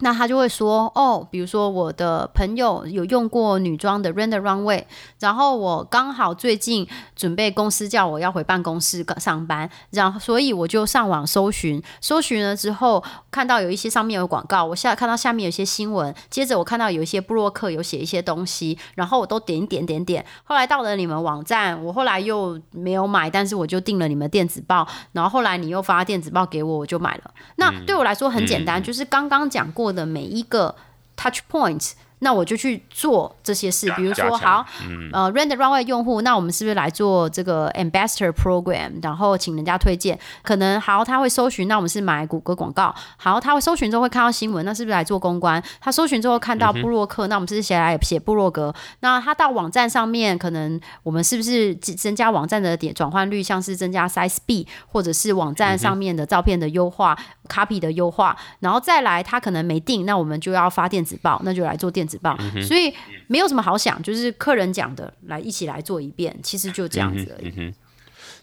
[0.00, 4.84] 那他就会说，哦，比如说我的朋友有用过女装的 Render Runway，
[5.18, 6.86] 然后我刚好最近
[7.16, 27.30] 准备公司叫我要回办公室上班，然后所以我就上网搜寻，搜寻了之后看到有一些上面有广告，我下看到下面有一些新闻，接着我看到有一些布洛克有写一些东西，然后我都点点点点，后来到了你们网站，我后来又没有买，但是我就订了你们电子报，然后后来你又发电子报给我，我就买了。
[27.56, 29.87] 那对我来说很简单，就是刚刚讲过。
[29.92, 30.74] 的每一个
[31.16, 31.92] touch point。
[32.20, 34.66] 那我就去做这些事，比如说好，
[35.12, 40.18] 呃，Render Runway 用户，那我们是不是来做这个 Ambassador Program，然后请人家推荐？
[40.42, 42.92] 可能好，他会搜寻，那我们是买谷歌广告。
[43.16, 45.62] 好，他会搜寻之后会看到新闻，那是不是来做公关？
[45.80, 48.74] 他搜寻之后看到布洛克，那我们是写来写布洛格。
[48.98, 57.16] 那他到网站上面，可能我们是不是增加网站的点转换率，像是增加 Size B，或者是网站上面的照片的优化、
[57.48, 62.08] Copy 的优化，然后再来他可能没定，那我们就要发电子报，那就来做电。
[62.08, 62.34] 子报，
[62.66, 62.90] 所以
[63.26, 67.74] 没有什么好想，就是客人讲的，来一起来做一遍，其实就这样子而已。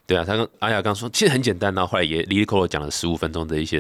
[0.06, 1.88] 对啊，他跟阿雅刚说，其实很简单然。
[1.88, 3.80] 后来也 l i c o 讲了十五分钟的一些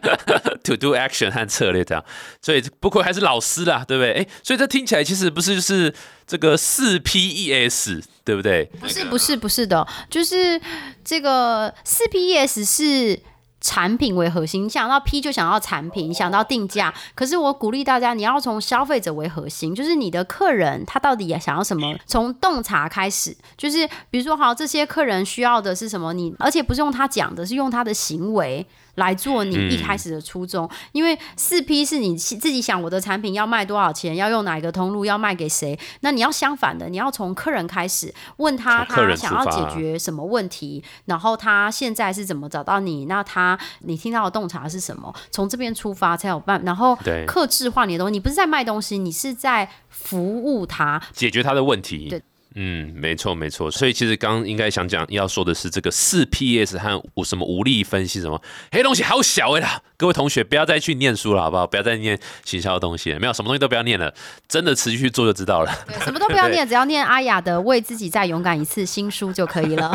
[0.62, 2.04] to do action 和策略，这样，
[2.42, 4.12] 所以不愧还是老师啦，对不对？
[4.12, 5.94] 哎，所以这听起来其实不是就是
[6.26, 8.66] 这个四 P E S，对不对？
[8.78, 10.60] 不是，不是，不是的，就是
[11.02, 13.18] 这个四 P E S 是。
[13.64, 16.92] 产品为核心，想到 P 就想到产品，想到定价。
[17.14, 21.96] 可是我鼓励大家，你要从消费者为核心，就是你的客人他到底也想要什么？
[22.04, 26.12] 从洞察开始，就是比如说，好，这些客人需要的是什么？
[26.12, 28.66] 你而且不是用他讲的，是用他的行为。
[28.96, 35.78] 来做你一开始的初衷，因为四 P 是你自己想我的产品要卖多少钱，要用哪一个通路，要卖给谁。
[36.00, 43.06] 那你要相反的，你要从客人开始问他，他想要解决什么问题，然后他现在是怎么找到你？
[43.06, 45.14] 那他你听到的洞察是什么？
[45.30, 46.62] 从这边出发才有办。
[46.64, 52.08] 然后克制化你的东西，你不是在卖东西，你是在服务他，解决他的问题。
[52.08, 52.22] 对。
[52.54, 58.40] 嗯，没错没错，所以其实刚应该想讲要说的是这个四 PS 和无什么无力分析什么，
[58.70, 61.66] 黑东西好小哎啦，各位同学不要再去念书了好不好？
[61.66, 64.12] 不要再念行销的东西了，没有什么东西都不要念了，
[64.46, 65.72] 真的持续去做就知道了。
[65.86, 69.90] 对，什么都不要念， 只要念阿雅的为自己再勇敢一次新书就可以了。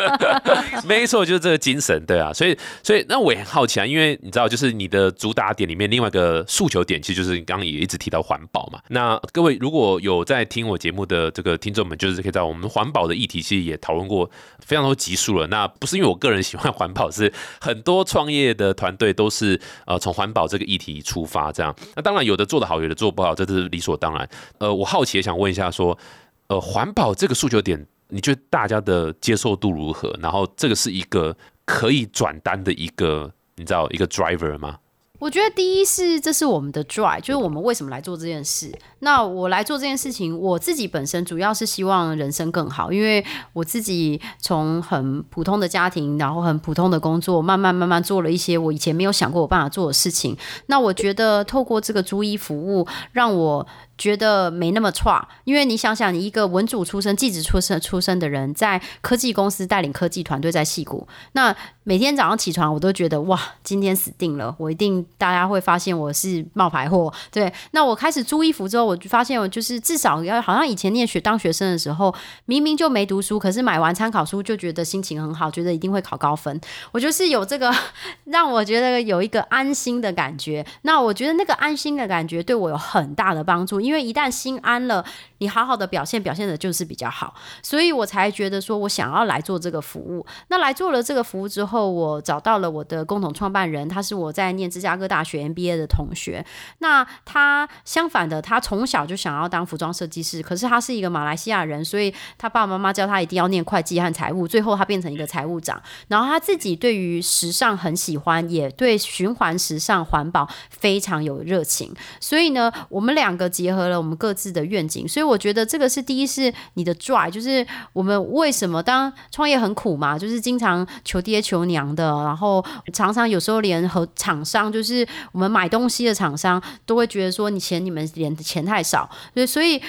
[0.88, 8.80] 没错，就是这个精神，对啊，所以所以那我也很好奇啊，因为你知道，就是你的主打点里面另外一个诉求点，其实就是你刚刚也一直提到环保嘛。
[8.88, 11.58] 那各位如果有在听我节目的这个。
[11.58, 14.30] 听众们就是可以在我们环保的议题，其实也讨论过
[14.64, 15.46] 非常多集数了。
[15.48, 21.50] 那不是因为我个人喜欢环保，是很多创业的团队都是呃从环保这个议题出发。
[21.50, 24.28] 这样，那当然有的做的好，有的做不好，这是理所当然。
[24.58, 25.98] 呃，我好奇也想问一下，说
[26.46, 30.16] 呃环保这个诉求点，你觉得大家的接受度如何？
[30.22, 34.78] 然后这个是一个可以转单的一个你知道一个 driver 吗？
[35.18, 38.72] 我觉得第一是这是我们的 drive，就是我们为什么来做这件事。
[39.00, 50.36] 那我来做这件事情，我自己本身主要是希望人生更好，因为我自己从很普通的家庭，然后很普通的工作，慢慢慢慢做了一些我以前没有想过我办法做的事情。
[50.66, 53.66] 那我觉得透过这个租衣服务，让我。
[53.98, 67.12] 觉得没那么差，因为你想想，你一个文主出身、记者出身出身的人，在科技公司带领科技团队在戏谷，那每天早上起床，我都觉得哇，今天死定了，我一定大家会发现我是冒牌货。
[67.32, 76.60] 对，那我开始租衣服之后，我就发现我就是至少要好像以前念学当学生的时候，明明就没读书，可是买完参考书就觉得心情很好，觉得一定会考高分。
[76.92, 77.74] 我就是有这个
[78.26, 80.64] 让我觉得有一个安心的感觉。
[80.82, 83.80] 那我觉得那个安心的感觉对我有很大的帮助。
[83.88, 85.02] 因为一旦心安了，
[85.38, 90.24] 你好好的表现，表现的就是比较好，所以我才觉得说我想要来做这个服务。
[90.48, 96.44] 那来做了这个服务之后，我找到了我的共同创办人，他是我在念芝加哥大学 MBA 的同学。
[96.78, 105.82] 那他相反的，他从小就想要当服装设计师，可是他是一个马来西亚人，所以他爸爸妈妈教他一定要念会计和财务，最后他变成一个财务长。
[106.06, 111.92] 然后他自己对于时尚很喜欢，也对循环时尚环保非常有热情。
[112.20, 113.88] 所以呢，我们两个结合。
[113.88, 129.80] 了我们各自的愿景，所以我觉得这个是第一是你的拽就是我们为什么当创业很苦嘛，就是经常求爹求娘的，然后常常有时候连和厂商，就是我们买东西的厂商都会觉得说你钱你们连钱太少，所以所以。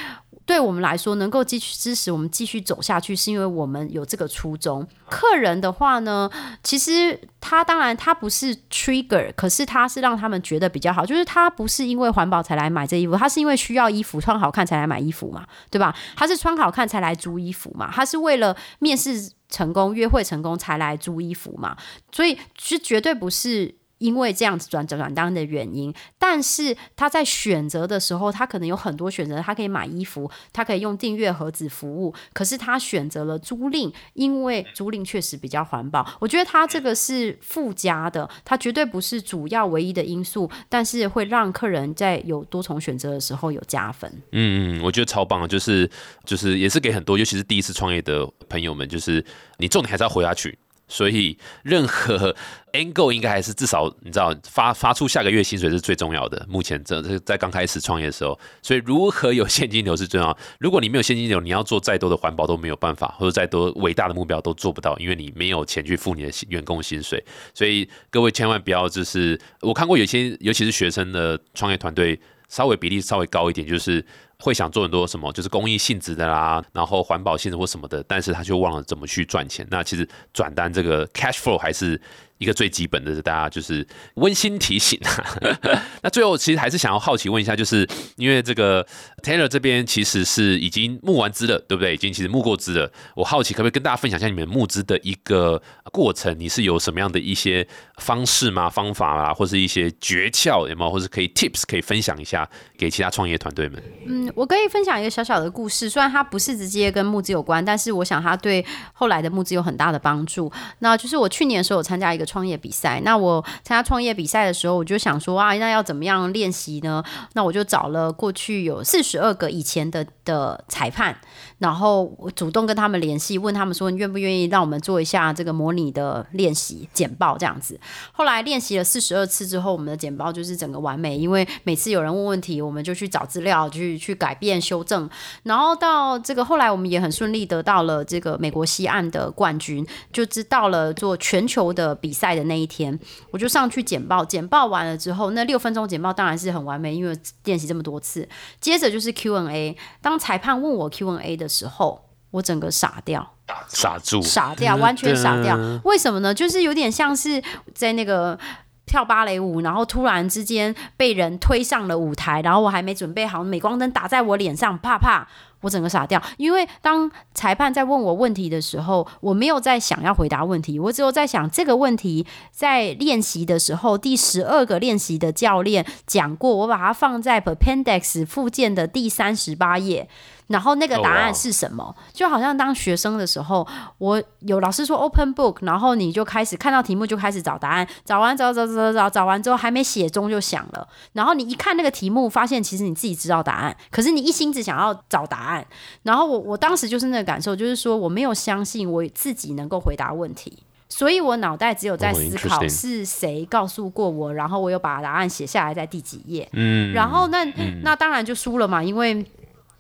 [0.50, 4.84] 对我们来说，能够继续支持我们继续走下去，是因为我们有这个初衷。
[5.08, 6.28] 客人的话呢，
[6.64, 15.96] 其实他当然他不是 trigger，可是他是让他们觉得比较好，就是他不是因为环保才来买这衣服，他是因为需要衣服穿好看才来买衣服嘛，对吧？
[16.16, 21.78] 他是穿好看才来租衣服嘛，他是为了面试成功、约会成功才来租衣服嘛，
[22.12, 23.76] 所以是绝对不是。
[24.00, 36.06] 因为这样子转转转单的原因，但是他在选择的时候，他可能有很多选择，他可以买衣服，他可以用订阅盒子服务，可是他选择了租赁，因为租赁确实比较环保。
[36.20, 44.10] 我觉得他这个是附加的，他绝对不是主要唯一的因素，但是会让客人在有多重选择的时候有加分。
[44.32, 45.90] 嗯嗯，我觉得超棒，就是
[46.24, 49.24] 就是也是给很多，尤其是第一次创业的朋友们，就是
[49.58, 50.58] 你重点还是要活下去。
[50.90, 52.36] 所以，任何
[52.74, 56.46] angle 应该还是至少你知道发发出下个月薪水是最重要的。
[56.50, 60.38] 目前这这在刚开始创业的时候，所以如何有现金流是重要。
[60.60, 67.24] 如果你没有现金流，你要做再多的环保都没有办法，或者再多伟大的目标都做不到，因为你没有钱去付你的员工薪水。
[67.54, 72.20] 所以各位千万不要就是我看过有些尤其是学生的创业团队，
[72.50, 74.04] 稍微比例稍微高一点，就是。
[74.40, 79.68] 会想做很多什么，就是公益性质的啦，然后环保性质或什么的，但是他却忘了怎么去赚钱。
[79.70, 82.02] 那其实转单这个 cash flow 还是。
[82.40, 83.86] 一个最基本的，是大家就是
[84.16, 85.24] 温馨提醒啊
[86.02, 88.86] 那最后其实还是想要好奇问一下，就是因为这个
[89.22, 91.94] Taylor 这边其实是已经募完资了，对不对？
[91.94, 92.90] 已经其实募过资了。
[93.16, 95.62] 我好奇可不可以跟大家分享一下你们募资的一个
[95.92, 96.34] 过程？
[96.40, 97.68] 你是有什么样的一些
[97.98, 98.70] 方式吗？
[98.70, 100.90] 方法啊，或是一些诀窍有没有？
[100.90, 103.84] 或是可以 tips 可以分享一下给其他创业团队们？
[104.08, 110.50] 嗯，我可以分享一个小小的故事，虽然它不是直接跟募资有关，但是我想它对后来的募资有很大的帮助。
[110.80, 112.29] 那就是我去年的时候有参加一个。
[112.30, 117.04] 创业比赛，那我参加创业比赛的时候，我就想说啊，那要怎么样练习呢？
[117.34, 121.18] 那我就找了过去有四十二个以前的的裁判。
[121.58, 127.78] 然后我主动跟他们联系，问他们说你愿不愿意让我们做一下这个模拟的练习简报这样子。
[128.14, 135.10] 后来练习了四十二次之后，我们的简报就是整个完美，因为每次有人问问题，我们就去找资料去去改变修正。
[135.44, 142.98] 然后到这个后来，我们也很顺利得到了这个美国西岸的冠军，就知道了做全球的比赛的那一天，
[143.32, 144.26] 我就上去简报。
[144.26, 148.28] 简报完了之后，那六分钟简报当然是很完美，因为练习这么多次。
[148.62, 151.50] 接着就是 Q&A，当裁判问我 Q&A 的。
[151.50, 153.34] 时候，我整个傻掉，
[153.68, 155.58] 傻住，傻掉，完全傻掉。
[155.84, 156.32] 为什么呢？
[156.32, 157.44] 就是有点像是
[157.74, 158.38] 在那个
[158.86, 165.28] 跳芭蕾舞，然后突然之间被人推上了舞台，然后我还没准备好，镁光灯打在我脸上，啪啪。
[165.62, 180.08] 我整个傻掉，因为当裁判在问我问题的时候，我没有在想要回答问题，我只有在想这个问题在练习的时候，第十二个练习的教练讲过，我把它放在 Appendix 附件的第三十八页，
[180.50, 181.96] 然后那个答案是什么？
[182.14, 195.50] 就好像当学生的时候，我有老师说 Open Book，然后你就开始看到题目就开始找答案，找完找找找找找找完之后还没写中就想了，然后你一看那个题目，发现其实你自己知道答案，可是你一心只想要找答案。
[195.50, 195.66] 案，
[196.04, 207.44] 然后我我当时就是那个感受，就是说我没有相信我自己能够回答问题，所以我脑袋只有在思考是谁告诉过我，然后我又把答案写下来在第几页，嗯，然后那
[207.84, 209.26] 那当然就输了嘛，因为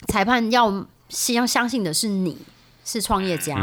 [0.07, 2.37] 裁判要相相信的是你
[2.85, 3.55] 是创业家，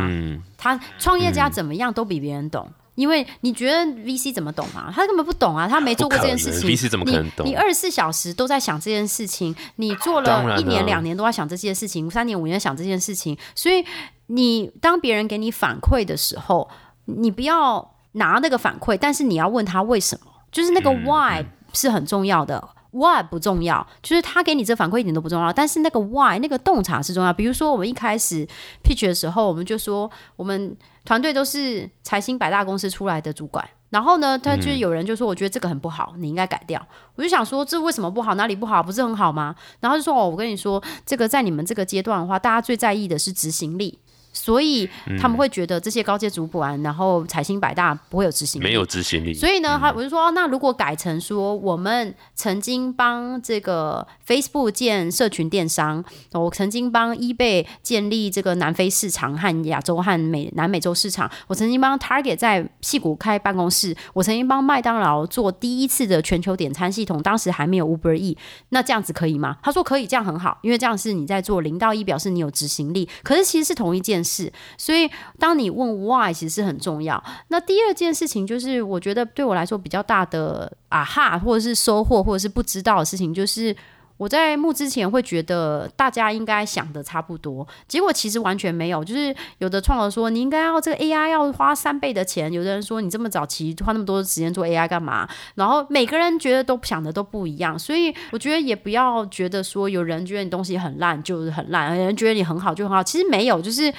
[0.57, 2.71] 他创业家怎么样都比别人懂。
[2.95, 4.91] 因为你觉得 VC 怎么懂啊？
[4.91, 6.71] 他根本不懂啊，他没做过这件事情。
[6.71, 7.47] VC 怎么可能懂？
[7.47, 13.85] 你二十四小时都在想这件事情，你做了一年两年都在想这件事情，三年五年想这件事情，所以
[14.29, 16.71] 你当别人给你反馈的时候，
[17.05, 22.67] 你不要拿那个反馈，但是你要问他为什么，就是那个 why 是很重要的。
[22.93, 27.33] Why 不重要，就是他给你这反馈一点都不重要，但是那个 Why 那个洞察是重要。
[27.33, 28.47] 比如说我们一开始
[28.83, 36.85] pitch 的时候，我们就说我们团队都是财新百大公司出来的主管，然后呢，他就有人就说我觉得这个很不好，你应该改掉。
[37.17, 38.35] 我就想说这为什么不好？
[38.35, 38.83] 哪里不好？
[38.83, 39.55] 不是很好吗？
[39.81, 43.99] 然后就说哦，我跟你说，这个在你们这个阶段的话，大家最在意的是执行力。
[44.37, 49.33] 所以他们会觉得这些高阶主管，然后财星百大不会有执行力，没有执行力。
[49.33, 68.37] 所以呢，他我就说，那如果改成说，我们曾经帮这个 Facebook 建社群电商，我曾经帮 eBay 建立这个南非市场和亚洲和美南美洲市场，我曾经帮 Target 在戏谷开办公室，我曾经帮麦当劳做第一次的全球点餐系统，当时还没有 Uber E，
[68.69, 69.57] 那这样子可以吗？
[69.63, 73.09] 他说可以，这样很好，因为这样是你在做零到一，表示你有执行力。
[73.23, 75.09] 可是其实是同一件是，所以
[75.39, 77.23] 当你问 Why，其实是很重要。
[77.49, 83.77] 那第二件事情就是，我觉得对我来说比较大的啊哈，或者是收获，或者是不知道的事情，就是。
[84.17, 89.05] 我在募之前会觉得大家应该想的差不多，结果其实完全没有。
[89.05, 95.29] 就是有的创作说你应该要这个 AI 要花三倍的钱，有的人说你这么早期花那么多时间做 AI 干嘛？
[95.55, 103.93] 然后每个人觉得都想的都不一样，所以我觉得也不要觉得说有人觉得你东西很烂就是很烂，有人觉得你很好就很好，其实没有，就是。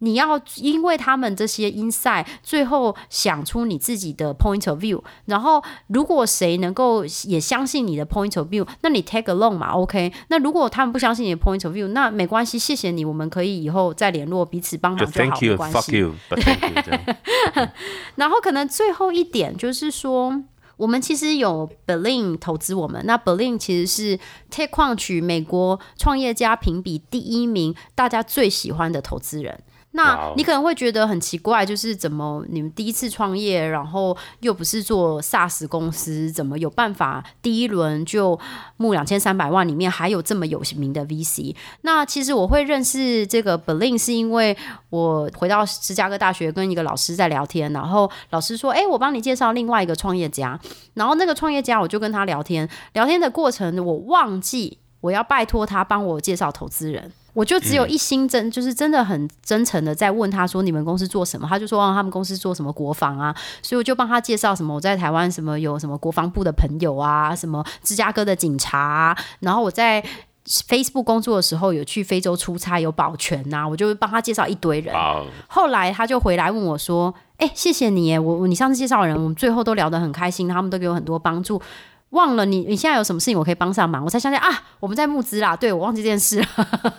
[0.00, 5.02] 你要因为他们这些 insight，最后想出你自己的 point of view。
[5.26, 10.12] 然后，如果谁能够也相信你的 point of view，那你 take along 嘛，OK。
[10.28, 16.12] 那如果他们不相信你的 point of view，那没关系，谢谢你，我们可以以后再联络，彼此帮忙就好，没关系。
[18.16, 20.42] 然后，可能最后一点就是说，
[20.76, 24.18] 我们其实有 Berlin 投资我们，那 Berlin 其实是
[24.50, 29.60] TechCrunch 美国创业家评比第一名，大家最喜欢的投资人。
[29.92, 38.38] 那你可能会觉得很奇怪，就是怎么你们第一次创业，然后又不是做 SaaS 公司，怎么有办法第一轮就
[38.76, 39.66] 募两千三百万？
[39.66, 41.54] 里面还有这么有名的 VC？
[41.82, 44.56] 那其实我会认识这个 Berlin，是因为
[44.88, 50.58] 我回到芝加哥大学跟一个老师在聊天，然后老师说：“哎，我帮你介绍另外一个创业家。”
[50.94, 57.12] 然后那个创业家我就跟他聊天，聊天的过程我忘记我要拜托他帮我介绍投资人。
[57.32, 69.16] 我就只有一心真，就是真的很真诚的在问他说：“你们公司做什么？”他就说：“哦，他们公司做什么国防啊？”所以我就帮他介绍什么我在台湾什么有什么国防部的朋友啊，什么芝加哥的警察。
[69.40, 70.04] 然后我在
[70.46, 74.94] Facebook 工作的时候有去非洲出差，有保全呐，我就帮他介绍一堆人。
[75.46, 81.62] 后来他就回来问我说：“哎，谢谢你，我你上次介绍的人，我们最后都聊得很开心，他们都给我很多帮助。”
[82.10, 84.04] 忘了你，你现在有什么事情我可以帮上忙？
[84.04, 84.48] 我才想起啊，
[84.80, 85.54] 我们在募资啦。
[85.54, 86.46] 对我忘记这件事了。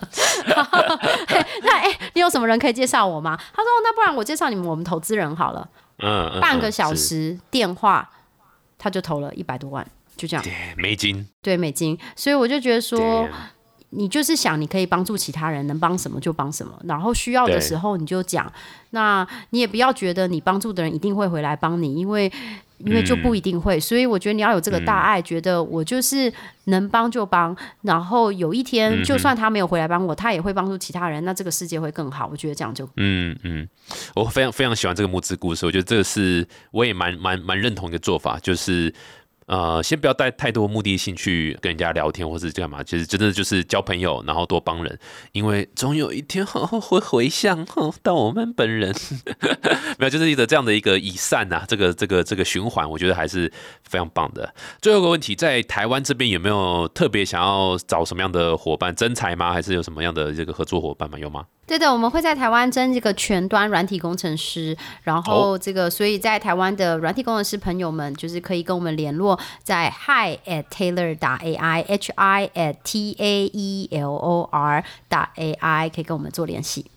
[1.63, 3.35] 那 哎，你有什么人可以介绍我吗？
[3.53, 5.67] 他说：“那不然我介绍你们我们投资人好了。”
[6.03, 8.09] 嗯，半个小时电话，
[8.77, 9.85] 他就投了一百多万，
[10.15, 10.45] 就这样。
[10.77, 11.27] 美金。
[11.41, 13.27] 对美金，所以我就觉得说，
[13.89, 18.51] 你就是想你可以帮助其他人，能帮什么就帮什么，然后需要的时候你就讲。
[18.91, 22.31] 那你也不要觉得你帮助的人一定会回来帮你，因为。
[22.85, 26.31] 因为就不一定会，所以我觉得你要有这个大爱，觉得我就是
[26.65, 32.27] 能帮就帮，然后有一天就算他没有回来帮我，他也会帮助其他人，那这个世界会更好。
[32.31, 33.67] 我觉得这样就嗯嗯，
[34.15, 38.93] 我非常非常喜欢这个募资故事，我觉得这个是我也蛮蛮蛮认同一个做法，就是。
[39.47, 44.97] 呃，先不要带太多目的性去跟人家聊天，或是干嘛，其实真的就是交朋友，然后多帮人，
[45.33, 47.65] 因为总有一天会回向
[48.01, 48.95] 到我们本人。
[49.99, 53.51] 没有，就是一个这样的一个以善呐，这个这个这个循环，我觉得还是
[53.83, 54.53] 非常棒的。
[54.81, 59.51] 最后一个问题，在台湾这边有没有特别想要找什么样的伙伴增财吗？
[59.51, 61.19] 还是有什么样的这个合作伙伴吗？
[61.19, 61.45] 有吗？
[61.71, 75.31] 对的，我们会在台湾争这个全端软体工程师，然后这个，所以在台湾的软体工程师朋友们，就是可以跟我们联络，在 hi at taylor 打 ai h i at t a e l o r 打
[75.37, 76.87] ai 可以跟我们做联系。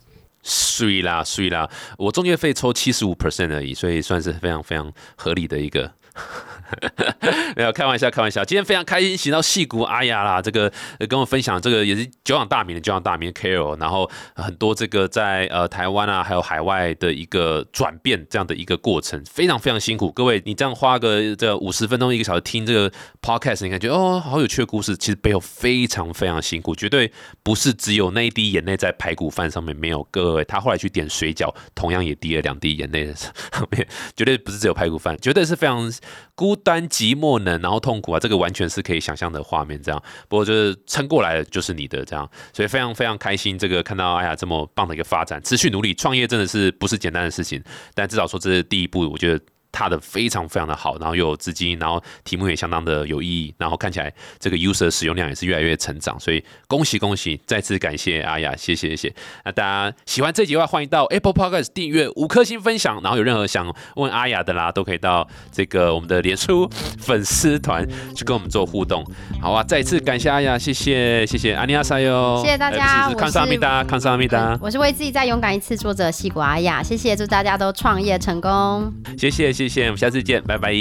[0.43, 5.93] 税啦税啦，我中介费抽七十五 percent 而已，所以算是非常非常合理的一个。
[7.57, 8.45] 没有开玩笑，开玩笑。
[8.45, 10.73] 今天非常开心，请到戏骨阿雅啦，这个
[11.09, 20.11] 跟我分享这个也是久仰大名的久仰大名 Carol，然后很多这个在呃台湾啊还有海外的一个转变这样的一个过程，非常非常辛苦。
[20.13, 22.91] 各位，你这样花个这五十分钟一个小时听这个
[23.21, 27.13] podcast，你感觉哦好有趣的故事，其实背后非常非常辛苦，绝对
[27.43, 30.07] 不是只有那一滴眼泪在排骨饭上面没有。
[30.11, 33.33] 各位，他后来去点水饺，同样也滴了两滴眼泪上
[33.71, 33.87] 面，
[34.17, 35.93] 绝对不是只有排骨饭，绝对是非常。
[36.35, 39.81] 孤单寂寞冷，然后痛苦啊，这个完全是可以想象的画面。
[39.83, 43.59] 这样，不过就是撑过来了，就是你的这样，所以非常非常开心。
[43.59, 47.63] 这个看到哎呀这么棒的一个发展，持续努力创业真的是不是简单的事情，
[47.95, 49.45] 但至少说这是第一步，我觉得
[49.75, 59.15] 踏的非常非常的好，然后又有资金，然后题目也相当的有意义，然后看起来这个 user 使用量也是越来越成长，所以恭喜恭喜，再次感谢阿雅，谢谢谢谢。
[59.45, 69.05] 那大家喜欢这集的话，欢迎到 Apple Podcast 订阅五颗星分享，然后有任何想问阿雅的啦，都可以到这个我们的脸书粉丝团去跟我们做互动。
[69.43, 80.73] 好啊，再次感谢阿雅，谢谢谢谢阿尼阿塞哟，谢谢大家，康萨米达康萨米达，我是为自己再勇敢一次作者西谷阿雅，谢谢，祝大家都创业成功，谢谢谢谢谢我们下次见拜拜。